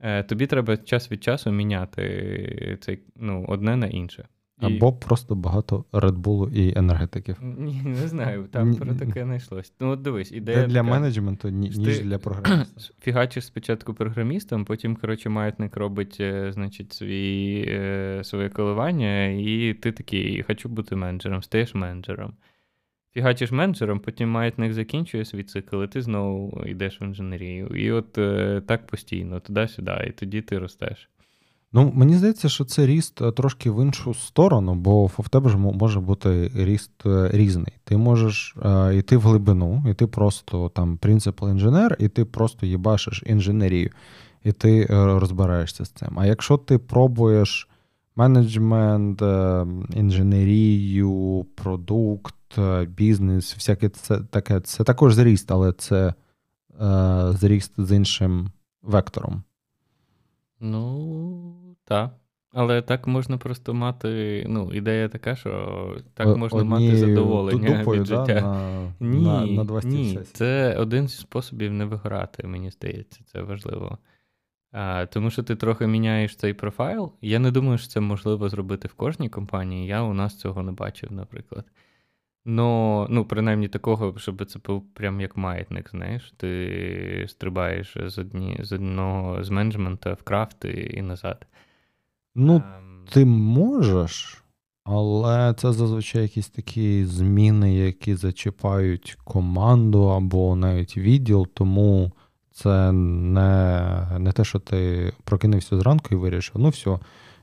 [0.00, 4.28] е, тобі треба час від часу міняти цей, ну, одне на інше.
[4.60, 5.04] Або і...
[5.06, 7.36] просто багато редбулу і енергетиків.
[7.42, 9.72] Ні, Не знаю, там про таке не йшлось.
[9.80, 10.58] Ну, от дивись, ідея.
[10.58, 12.02] Для, для менеджменту, ніж ти...
[12.02, 12.94] для програміста.
[13.00, 19.92] Фігачиш спочатку програмістом, потім, коротше, маятник робить, е, значить, свої, е, своє коливання, і ти
[19.92, 22.34] такий, хочу бути менеджером, стаєш менеджером
[23.16, 27.66] фігачиш менеджером, потім маятник закінчує свій цикл, і ти знову йдеш в інженерію.
[27.66, 31.10] І от е, так постійно, туди-сюди, і тоді ти ростеш.
[31.72, 35.56] Ну, мені здається, що це ріст е, трошки в іншу сторону, бо в тебе ж
[35.56, 37.72] може бути ріст е, різний.
[37.84, 42.66] Ти можеш е, йти в глибину, і ти просто там принципал інженер, і ти просто
[42.66, 43.90] їбашиш інженерію,
[44.44, 46.18] і ти е, розбираєшся з цим.
[46.18, 47.68] А якщо ти пробуєш
[48.16, 54.60] менеджмент, е, інженерію, продукт, Е, бізнес, всяке це таке.
[54.60, 56.14] Це також зріст, але це
[56.80, 58.50] е, зріст з іншим
[58.82, 59.42] вектором.
[60.60, 62.10] Ну, так.
[62.52, 64.44] Але так можна просто мати.
[64.48, 68.24] Ну, ідея така, що так можна мати задоволення дупою, від життя.
[68.26, 68.42] Да,
[69.00, 73.42] на, ні, на, на 20 ні, це один з способів не виграти, мені здається, це
[73.42, 73.98] важливо.
[74.72, 77.12] А, Тому що ти трохи міняєш цей профайл.
[77.20, 79.86] Я не думаю, що це можливо зробити в кожній компанії.
[79.86, 81.64] Я у нас цього не бачив, наприклад.
[82.48, 88.58] Но, ну, принаймні такого, щоб це був прям як маятник, знаєш, ти стрибаєш з одні,
[88.62, 91.46] з одного з менеджмента в крафт і, і назад.
[92.34, 93.04] Ну, ем...
[93.12, 94.44] ти можеш,
[94.84, 102.12] але це зазвичай якісь такі зміни, які зачіпають команду або навіть відділ, тому
[102.56, 106.98] це не не те, що ти прокинувся зранку і вирішив, ну все,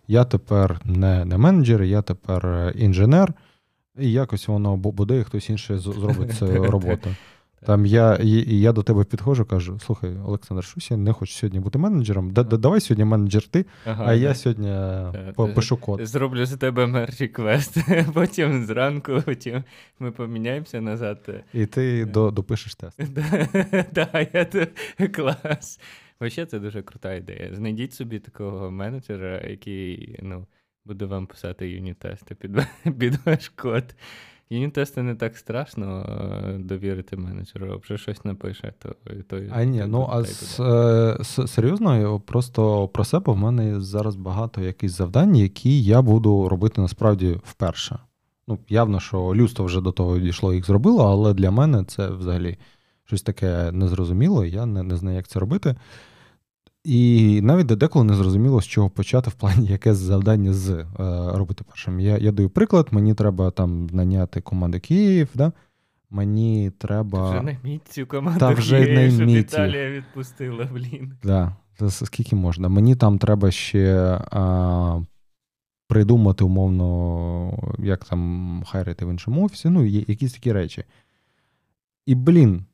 [0.07, 3.34] я тепер не, не менеджер, я тепер інженер.
[3.99, 7.16] І якось воно буде, і хтось інший зробить цю роботу.
[7.66, 11.59] Там я і я до тебе підходжу, кажу: слухай, Олександр, щось я не хочу сьогодні
[11.59, 12.32] бути менеджером.
[12.32, 16.05] Давай сьогодні менеджер ти, ага, а я сьогодні е, пишу код.
[16.07, 17.78] Зроблю за тебе мерчі квест.
[18.14, 19.64] Потім зранку, потім
[19.99, 21.30] ми поміняємося назад.
[21.53, 22.05] І ти е.
[22.32, 23.01] допишеш тест.
[23.93, 25.80] Так, я клас.
[26.20, 27.49] Вообще, це дуже крута ідея.
[27.53, 30.45] Знайдіть собі такого менеджера, який, ну
[30.86, 32.51] буду вам писати юніт-тести під
[32.99, 33.95] під ваш код.
[34.49, 38.95] Юніт-тести не так страшно е, довірити менеджеру, вже щось напише, то
[39.27, 40.59] то А ні, ну а з,
[41.19, 46.81] з, серйозно, просто про себе в мене зараз багато якихось завдань, які я буду робити
[46.81, 47.99] насправді вперше.
[48.47, 52.57] Ну, явно, що людство вже до того дійшло їх зробило, але для мене це взагалі
[53.05, 55.75] щось таке незрозуміло, я не, не знаю, як це робити.
[56.84, 60.86] І навіть деколи не зрозуміло, з чого почати в плані яке завдання з е,
[61.34, 61.99] робити першим.
[61.99, 65.51] Я я даю приклад, мені треба там наняти команду Київ, да?
[66.13, 67.31] мені треба.
[67.31, 71.13] Вже найміть цю команду Та вже Київ, щоб Італія відпустила, блін.
[71.23, 71.55] Да.
[71.89, 72.69] Скільки можна?
[72.69, 75.01] Мені там треба ще а,
[75.88, 80.84] придумати, умовно, як там хайрити в іншому офісі, ну, якісь такі речі.
[82.05, 82.65] І, блін,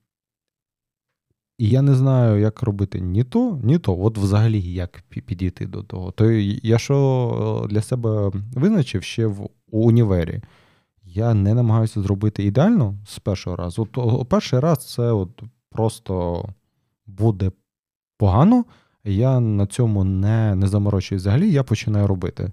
[1.60, 4.00] і я не знаю, як робити ні то, ні то.
[4.02, 6.12] От взагалі як підійти до того.
[6.12, 10.42] То я що для себе визначив ще в універі.
[11.04, 13.88] Я не намагаюся зробити ідеально з першого разу.
[13.96, 16.46] От, перший раз це от просто
[17.06, 17.52] буде
[18.18, 18.66] погано.
[19.04, 22.52] Я на цьому не не заморочуюсь взагалі, я починаю робити.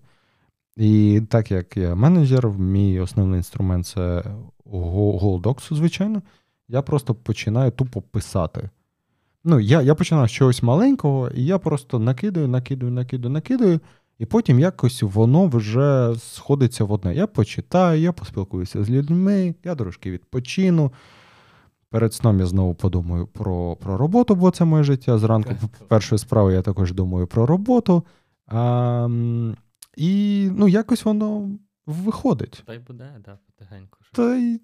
[0.76, 4.24] І так як я менеджер, мій основний інструмент це
[4.64, 6.22] Google звичайно,
[6.68, 8.70] я просто починаю тупо писати.
[9.48, 13.80] Ну, я я починав з чогось маленького, і я просто накидаю, накидаю, накидаю, накидаю,
[14.18, 17.14] і потім якось воно вже сходиться в одне.
[17.14, 20.92] Я почитаю, я поспілкуюся з людьми, я трошки відпочину.
[21.90, 25.18] Перед сном я знову подумаю про про роботу, бо це моє життя.
[25.18, 25.50] Зранку
[25.88, 28.02] першої справи я також думаю про роботу.
[28.46, 29.08] А,
[29.96, 31.50] І ну, якось воно
[31.86, 32.62] виходить.
[32.66, 33.98] Та й буде, да, потихеньку.
[34.12, 34.60] Та й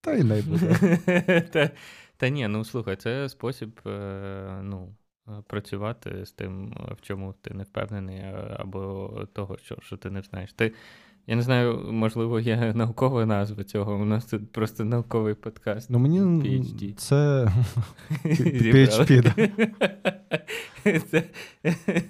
[0.00, 1.70] та й не буде.
[2.16, 4.94] Та ні, ну слухай, це спосіб е, ну,
[5.28, 8.22] е, працювати з тим, в чому ти не впевнений,
[8.56, 10.52] або того, що що ти не знаєш.
[10.52, 10.72] Ти,
[11.26, 13.94] Я не знаю, можливо, є наукова назва цього.
[13.94, 15.90] У нас тут просто науковий подкаст.
[15.90, 16.94] Ну, мені PhD.
[16.94, 17.48] Це
[18.24, 19.32] PHP.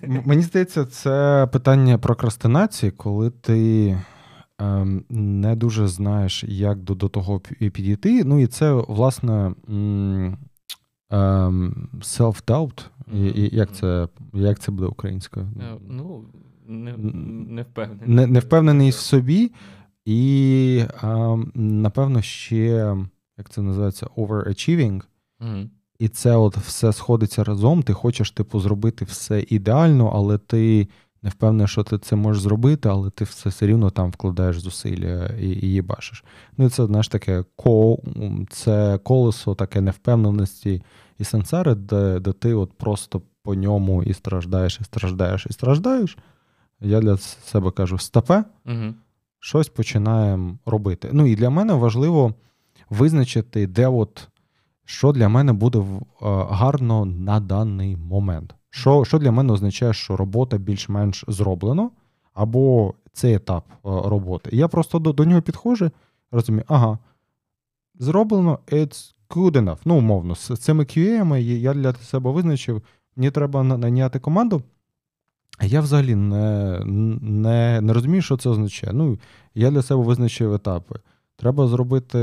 [0.26, 3.98] Мені здається, це питання прокрастинації, коли ти.
[4.58, 8.24] Ем, не дуже знаєш, як до до того підійти.
[8.24, 10.36] Ну і це, власне, ем,
[12.00, 12.84] self-doubt.
[13.12, 15.46] І, Як це як це буде українською?
[15.60, 16.24] Е, ну,
[16.66, 18.08] не, не впевнений.
[18.08, 19.52] Не, не впевнений в собі,
[20.04, 22.96] і, ем, напевно, ще,
[23.38, 25.02] як це називається, overachieving.
[25.40, 25.68] Mm-hmm.
[25.98, 27.82] І це от все сходиться разом.
[27.82, 30.88] Ти хочеш, типу, зробити все ідеально, але ти
[31.26, 35.26] не впевнений, що ти це можеш зробити, але ти все все рівно там вкладаєш зусилля
[35.40, 36.24] і і її бачиш.
[36.58, 37.98] Ну і це знаєш таке ко,
[38.50, 40.82] це колесо таке невпевненості
[41.18, 46.18] і сенсари, де, де ти от просто по ньому і страждаєш, і страждаєш, і страждаєш.
[46.80, 48.94] Я для себе кажу: стопе, угу.
[49.40, 51.10] щось починаємо робити.
[51.12, 52.34] Ну і для мене важливо
[52.90, 54.28] визначити, де от
[54.84, 55.84] що для мене буде
[56.50, 58.54] гарно на даний момент.
[58.76, 61.90] Що що для мене означає, що робота більш-менш зроблена,
[62.34, 64.50] або цей етап е, роботи.
[64.52, 65.90] Я просто до до нього підходжу,
[66.30, 66.98] розумію, ага,
[67.94, 69.78] зроблено, it's good enough.
[69.84, 72.82] Ну, умовно, з цими QA я для себе визначив,
[73.16, 74.62] мені треба наняти команду.
[75.58, 76.80] А я взагалі не
[77.20, 78.92] не, не розумію, що це означає.
[78.92, 79.18] Ну,
[79.54, 81.00] Я для себе визначив етапи.
[81.36, 82.18] Треба зробити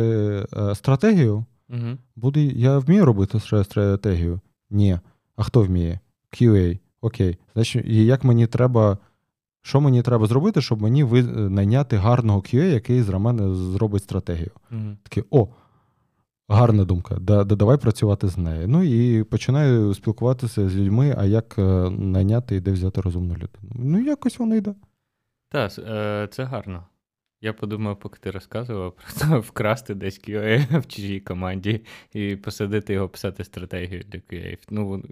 [0.53, 1.45] е, стратегію.
[1.69, 1.97] Угу.
[2.15, 4.39] Буде, Я вмію робити стратегію?
[4.69, 4.99] Ні.
[5.35, 5.99] А хто вміє?
[6.41, 6.79] QA.
[7.01, 7.37] Окей.
[7.53, 8.97] Значить, як мені треба
[9.61, 11.23] Що мені треба зробити, щоб мені ви...
[11.49, 14.51] найняти гарного QA, який з мене зробить стратегію?
[14.71, 14.97] Мгм.
[15.03, 15.47] Такий, о,
[16.47, 18.67] гарна думка, да, да, давай працювати з нею.
[18.67, 23.71] Ну і починаю спілкуватися з людьми, а як е, найняти і де взяти розумну людину.
[23.75, 24.75] Ну, якось воно йде.
[25.49, 26.83] Та, с- е, це гарно.
[27.41, 31.81] Я подумав, поки ти розказував, просто вкрасти десь QA в чужій команді
[32.13, 34.57] і посадити його писати стратегію для QA.
[34.69, 35.03] Ну,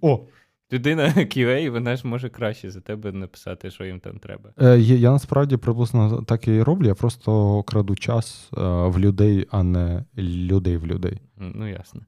[0.00, 0.24] О,
[0.72, 4.50] людина QA, вона ж може краще за тебе написати, що їм там треба.
[4.60, 6.86] Е, я, насправді приблизно так і роблю.
[6.86, 11.20] Я просто краду час е, в людей, а не людей в людей.
[11.36, 12.00] Ну, ясно.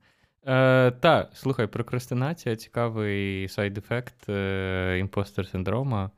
[0.47, 6.11] Е, та, слухай, прокрастинація цікавий side effect е, imposter синдрома.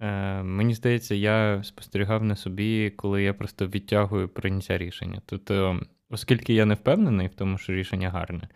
[0.00, 5.22] Е, мені здається, я спостерігав на собі, коли я просто відтягую прийняття рішення.
[5.26, 5.80] Тобто,
[6.10, 8.48] оскільки я не впевнений в тому, що рішення гарне,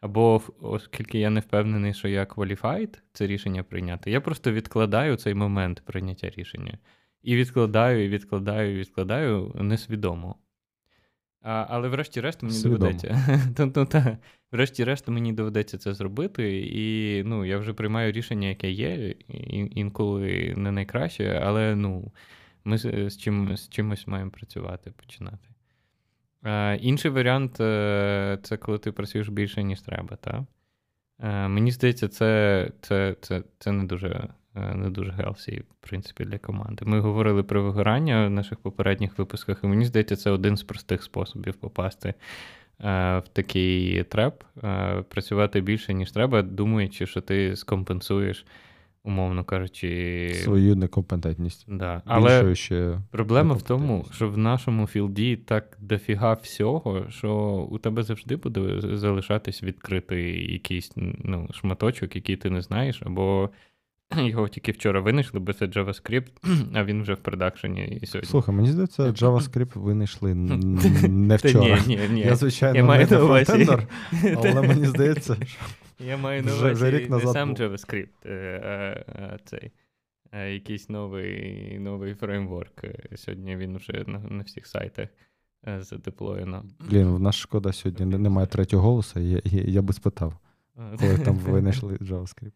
[0.00, 5.34] або оскільки я не впевнений, що я qualified це рішення прийняти, я просто відкладаю цей
[5.34, 6.78] момент прийняття рішення.
[7.22, 10.36] І відкладаю, і відкладаю, і відкладаю несвідомо.
[11.42, 12.78] А, але врешті-решт мені Свідомо.
[12.78, 13.40] доведеться.
[13.76, 14.18] Ну, та,
[14.52, 19.14] врешті-решт мені доведеться це зробити, і ну, я вже приймаю рішення, яке є,
[19.70, 22.12] інколи не найкраще, але ну,
[22.64, 25.49] ми з, чим, з чимось маємо працювати, починати.
[26.44, 30.16] Е, інший варіант е, це коли ти працюєш більше, ніж треба.
[30.16, 30.46] Та?
[31.22, 34.28] Е, мені здається, це, це, це, це не дуже.
[34.56, 36.84] е, Не дуже healthy, в принципі, для команди.
[36.84, 41.02] Ми говорили про вигорання в наших попередніх випусках, і мені здається, це один з простих
[41.02, 42.14] способів попасти е,
[43.18, 48.46] в такий треп, е, працювати більше, ніж треба, думаючи, що ти скомпенсуєш,
[49.04, 51.64] умовно кажучи, Свою некомпетентність.
[51.68, 52.02] Да.
[52.04, 57.32] Але ще Проблема в тому, що в нашому філді так дофіга всього, що
[57.70, 63.50] у тебе завжди буде залишатись відкритий якийсь ну, шматочок, який ти не знаєш, або
[64.16, 66.30] його тільки вчора винайшли, бо це JavaScript,
[66.74, 68.30] а він вже в продакшені і сьогодні.
[68.30, 71.78] Слухай, мені здається, JavaScript винайшли не вчора.
[71.86, 72.20] ні, ні, ні.
[72.20, 73.86] Я, звичайно, Я не фронтендер,
[74.36, 75.58] але мені здається, що
[76.06, 77.58] Я маю на увазі вже рік не назад сам був.
[77.58, 79.72] JavaScript, е, а, а цей.
[80.30, 82.84] а Якийсь новий, новий фреймворк.
[82.84, 85.08] Е, Сьогодні він вже на, на всіх сайтах
[85.68, 86.64] е, задеплоєно.
[86.90, 89.20] блін, в нас шкода сьогодні немає третього голосу.
[89.20, 90.34] Я, я, я би спитав,
[91.00, 92.52] коли там винайшли JavaScript.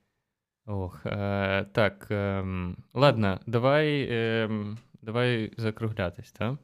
[0.67, 2.07] Ох, е, так.
[2.11, 6.55] ем, ладно, давай, ем, давай закруглятись, так?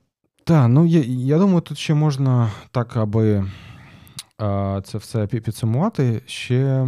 [0.45, 3.45] Так, ну я, я думаю, тут ще можна так, аби
[4.85, 6.23] це все підсумувати.
[6.27, 6.87] Ще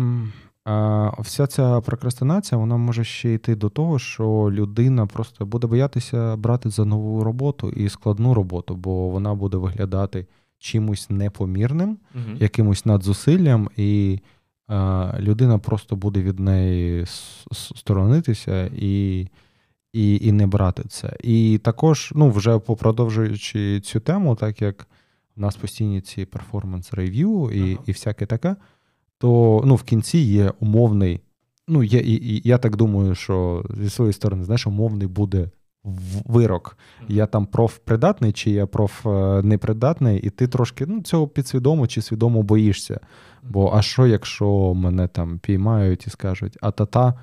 [1.18, 6.70] вся ця прокрастинація, вона може ще йти до того, що людина просто буде боятися брати
[6.70, 10.26] за нову роботу і складну роботу, бо вона буде виглядати
[10.58, 12.36] чимось непомірним, Угу.
[12.40, 14.20] якимось надзусиллям, і
[15.18, 17.04] людина просто буде від неї
[17.52, 19.20] сторонитися і,
[19.92, 21.16] і, і не брати це.
[21.20, 24.86] І також, ну, вже попродовжуючи цю тему, так як
[25.36, 27.82] в нас постійні ці перформанс-рев'ю і, Ага.
[27.86, 28.56] і всяке таке,
[29.18, 31.20] то ну, в кінці є умовний.
[31.68, 35.50] Ну, є, і, і, я так думаю, що зі своєї сторони, знаєш, умовний буде
[36.26, 36.78] вирок.
[37.08, 43.00] Я там профпридатний, чи я профнепридатний, і ти трошки ну, цього підсвідомо чи свідомо боїшся.
[43.42, 47.14] Бо а що, якщо мене там піймають і скажуть а-та-та?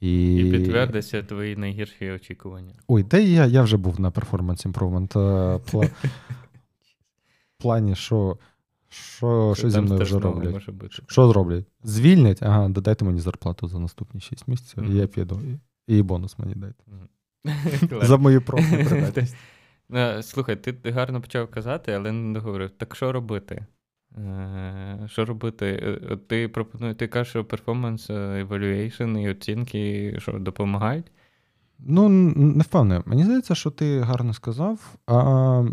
[0.00, 2.74] І, І підтвердиться твої найгірші очікування.
[2.88, 5.60] Ой, де я, я вже був на перформанс імпровмент пла...
[7.64, 8.38] плані, що,
[8.88, 10.52] що, що зі мною вже роблять.
[10.52, 10.96] Може бути.
[11.06, 11.66] Що зроблять?
[11.84, 12.42] Звільнять?
[12.42, 15.40] Ага, додайте мені зарплату за наступні 6 місяців, і я піду.
[15.86, 16.84] І, і бонус мені дайте.
[16.86, 17.08] Мгм.
[18.06, 19.36] За мою профнепридатність.
[19.94, 22.70] Е, Слухай, ти гарно почав казати, але не договорив.
[22.70, 23.66] Так що робити?
[24.18, 25.66] Е, Що робити?
[26.10, 31.06] Е, Ти пропонуєш, ти кажеш, що перформанс evaluation і оцінки що допомагають?
[31.78, 33.02] Ну, не впевнений.
[33.06, 34.94] Мені здається, що ти гарно сказав.
[35.06, 35.64] А,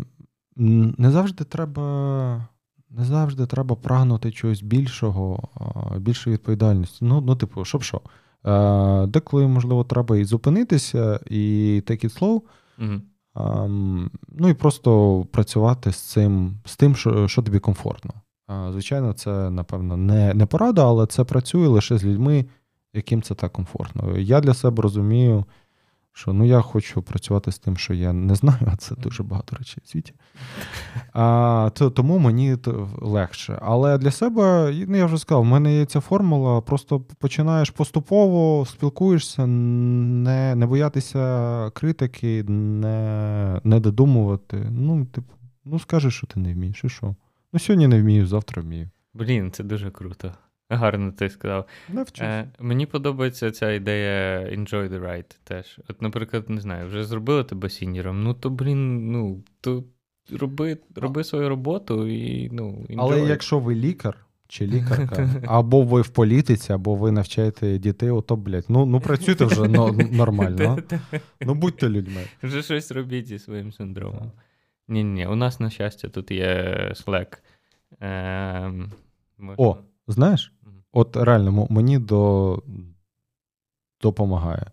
[0.56, 2.48] не завжди треба.
[2.90, 5.48] Не завжди треба прагнути чогось більшого,
[5.98, 6.98] більшої відповідальності.
[7.04, 8.00] Ну, ну типу, щоб що.
[8.42, 11.36] А, деколи, можливо, треба і зупинитися, і
[11.86, 12.40] take it slow.
[12.78, 13.00] Угу.
[14.28, 18.12] Ну і просто працювати з цим, з тим, що, що тобі комфортно.
[18.46, 22.46] А, звичайно, це, напевно, не, не порада, але це працює лише з людьми,
[22.94, 24.18] яким це так комфортно.
[24.18, 25.44] Я для себе розумію,
[26.12, 29.56] що ну, я хочу працювати з тим, що я не знаю, а це дуже багато
[29.56, 30.14] речей в світі.
[31.12, 32.56] А, то, тому мені
[32.96, 33.58] легше.
[33.62, 36.60] Але для себе, ну я вже сказав, в мене є ця формула.
[36.60, 44.66] Просто починаєш поступово, спілкуєшся, не, не боятися критики, не, не додумувати.
[44.70, 45.32] Ну, типу,
[45.64, 47.14] ну скажи, що ти не вмієш, і що?
[47.52, 48.90] Ну, сьогодні не вмію, завтра вмію.
[49.14, 50.32] Блін, це дуже круто.
[50.70, 51.66] Гарно ти сказав.
[52.20, 55.80] Е, мені подобається ця ідея enjoy the ride теж.
[55.88, 59.84] От, наприклад, не знаю, вже зробили тебе сіньором, ну то, блін, ну, то
[60.38, 62.94] роби, роби свою роботу і ну, enjoy.
[62.98, 64.16] Але якщо ви лікар
[64.48, 69.44] чи лікарка, або ви в політиці, або ви навчаєте дітей, ото, блядь, ну, ну працюйте
[69.44, 70.78] вже но, нормально.
[71.40, 72.22] Ну будьте людьми.
[72.42, 74.32] Вже щось робіть зі своїм синдромом.
[74.88, 77.38] Ні, ні, у нас, на щастя, тут є Slack.
[79.38, 79.78] Можна- О,
[80.12, 80.52] знаєш,
[80.92, 82.62] от реально мені до...
[84.02, 84.70] допомагає.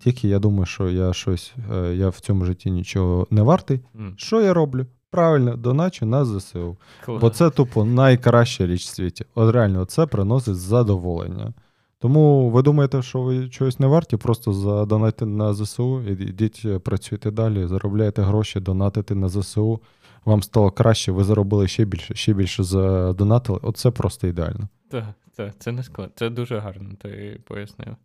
[0.00, 3.80] Тільки я думаю, що я щось, е, я в цьому житті нічого не вартий.
[3.96, 4.86] М, Що я роблю?
[5.10, 6.76] Правильно, доначу на ЗСУ.
[7.04, 7.20] клас.
[7.20, 9.24] Бо це тупо найкраща річ в світі.
[9.34, 11.52] От реально, це приносить задоволення.
[11.98, 16.78] Тому ви думаєте, що ви чогось не варті, просто задонайте на ЗСУ, і йдіть, е,
[16.78, 19.80] працюйте далі, заробляєте гроші, донатите на ЗСУ.
[20.24, 23.58] Вам стало краще, ви заробили ще більше, ще більше задонатили.
[23.62, 24.68] Оце просто ідеально.
[24.90, 26.12] Так, так, це не склад.
[26.14, 27.96] Це дуже гарно, ти пояснив.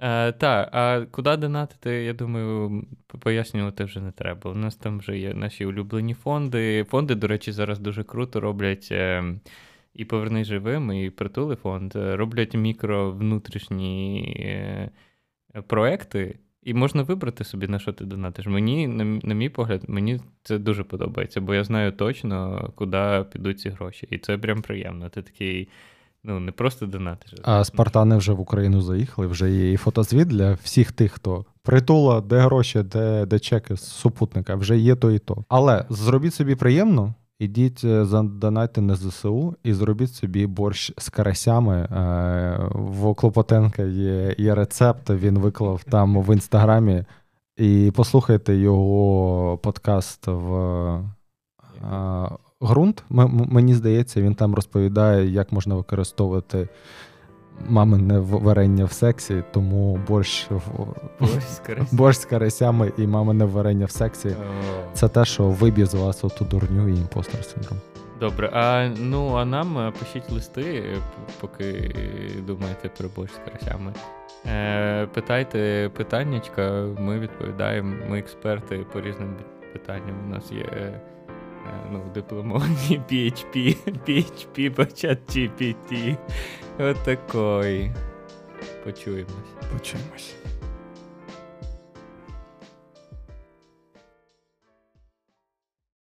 [0.00, 2.84] Е, так, а куди донатити, я думаю,
[3.20, 4.50] пояснювати вже не треба.
[4.50, 6.84] У нас там вже є наші улюблені фонди.
[6.84, 9.24] Фонди, до речі, зараз дуже круто роблять е,
[9.94, 11.96] і Повернись живим, і притули фонд.
[11.96, 14.90] е, Роблять мікро внутрішні е,
[15.66, 18.46] проекти, і можна вибрати собі, на що ти донатиш.
[18.46, 23.60] Мені, на, на мій погляд, мені це дуже подобається, бо я знаю точно, куди підуть
[23.60, 24.08] ці гроші.
[24.10, 25.08] І це прям приємно.
[25.08, 25.68] Ти такий.
[26.24, 27.34] Ну, не просто донатиш.
[27.42, 32.20] А Спартани вже в Україну заїхали, вже є і фотозвіт для всіх тих, хто притула,
[32.20, 35.44] де гроші, де, де чеки з супутника, вже є то і то.
[35.48, 41.74] Але зробіть собі приємно, ідіть е, задонайте на ЗСУ і зробіть собі борщ з карасями.
[41.76, 47.04] Е, В Клопотенка є, є рецепт, він виклав там в інстаграмі.
[47.56, 52.28] І послухайте його подкаст в е,
[52.62, 53.04] ґрунт.
[53.12, 56.68] М- мені здається, він там розповідає, як можна використовувати
[57.68, 60.48] мамине варення в сексі, тому борщ,
[61.92, 62.92] Борщ з карасями.
[62.98, 64.36] і мамине варення в сексі.
[64.94, 67.78] Це те, що виб'є з вас оту дурню і imposter синдром.
[68.20, 70.96] Добре, а ну а нам е, пишіть листи, е,
[71.40, 71.94] поки
[72.46, 73.92] думаєте про борщ з карасями.
[74.46, 77.96] Е, питайте питаннячка, ми відповідаємо.
[78.10, 79.36] Ми експерти по різним
[79.72, 80.16] питанням.
[80.26, 81.00] У нас є е,
[81.92, 83.76] ну, дипломовані PHP,
[84.08, 86.16] PHP чат GPT.
[86.78, 87.92] Отакої.
[88.84, 89.30] Почуємось.
[89.72, 90.34] Почуємось.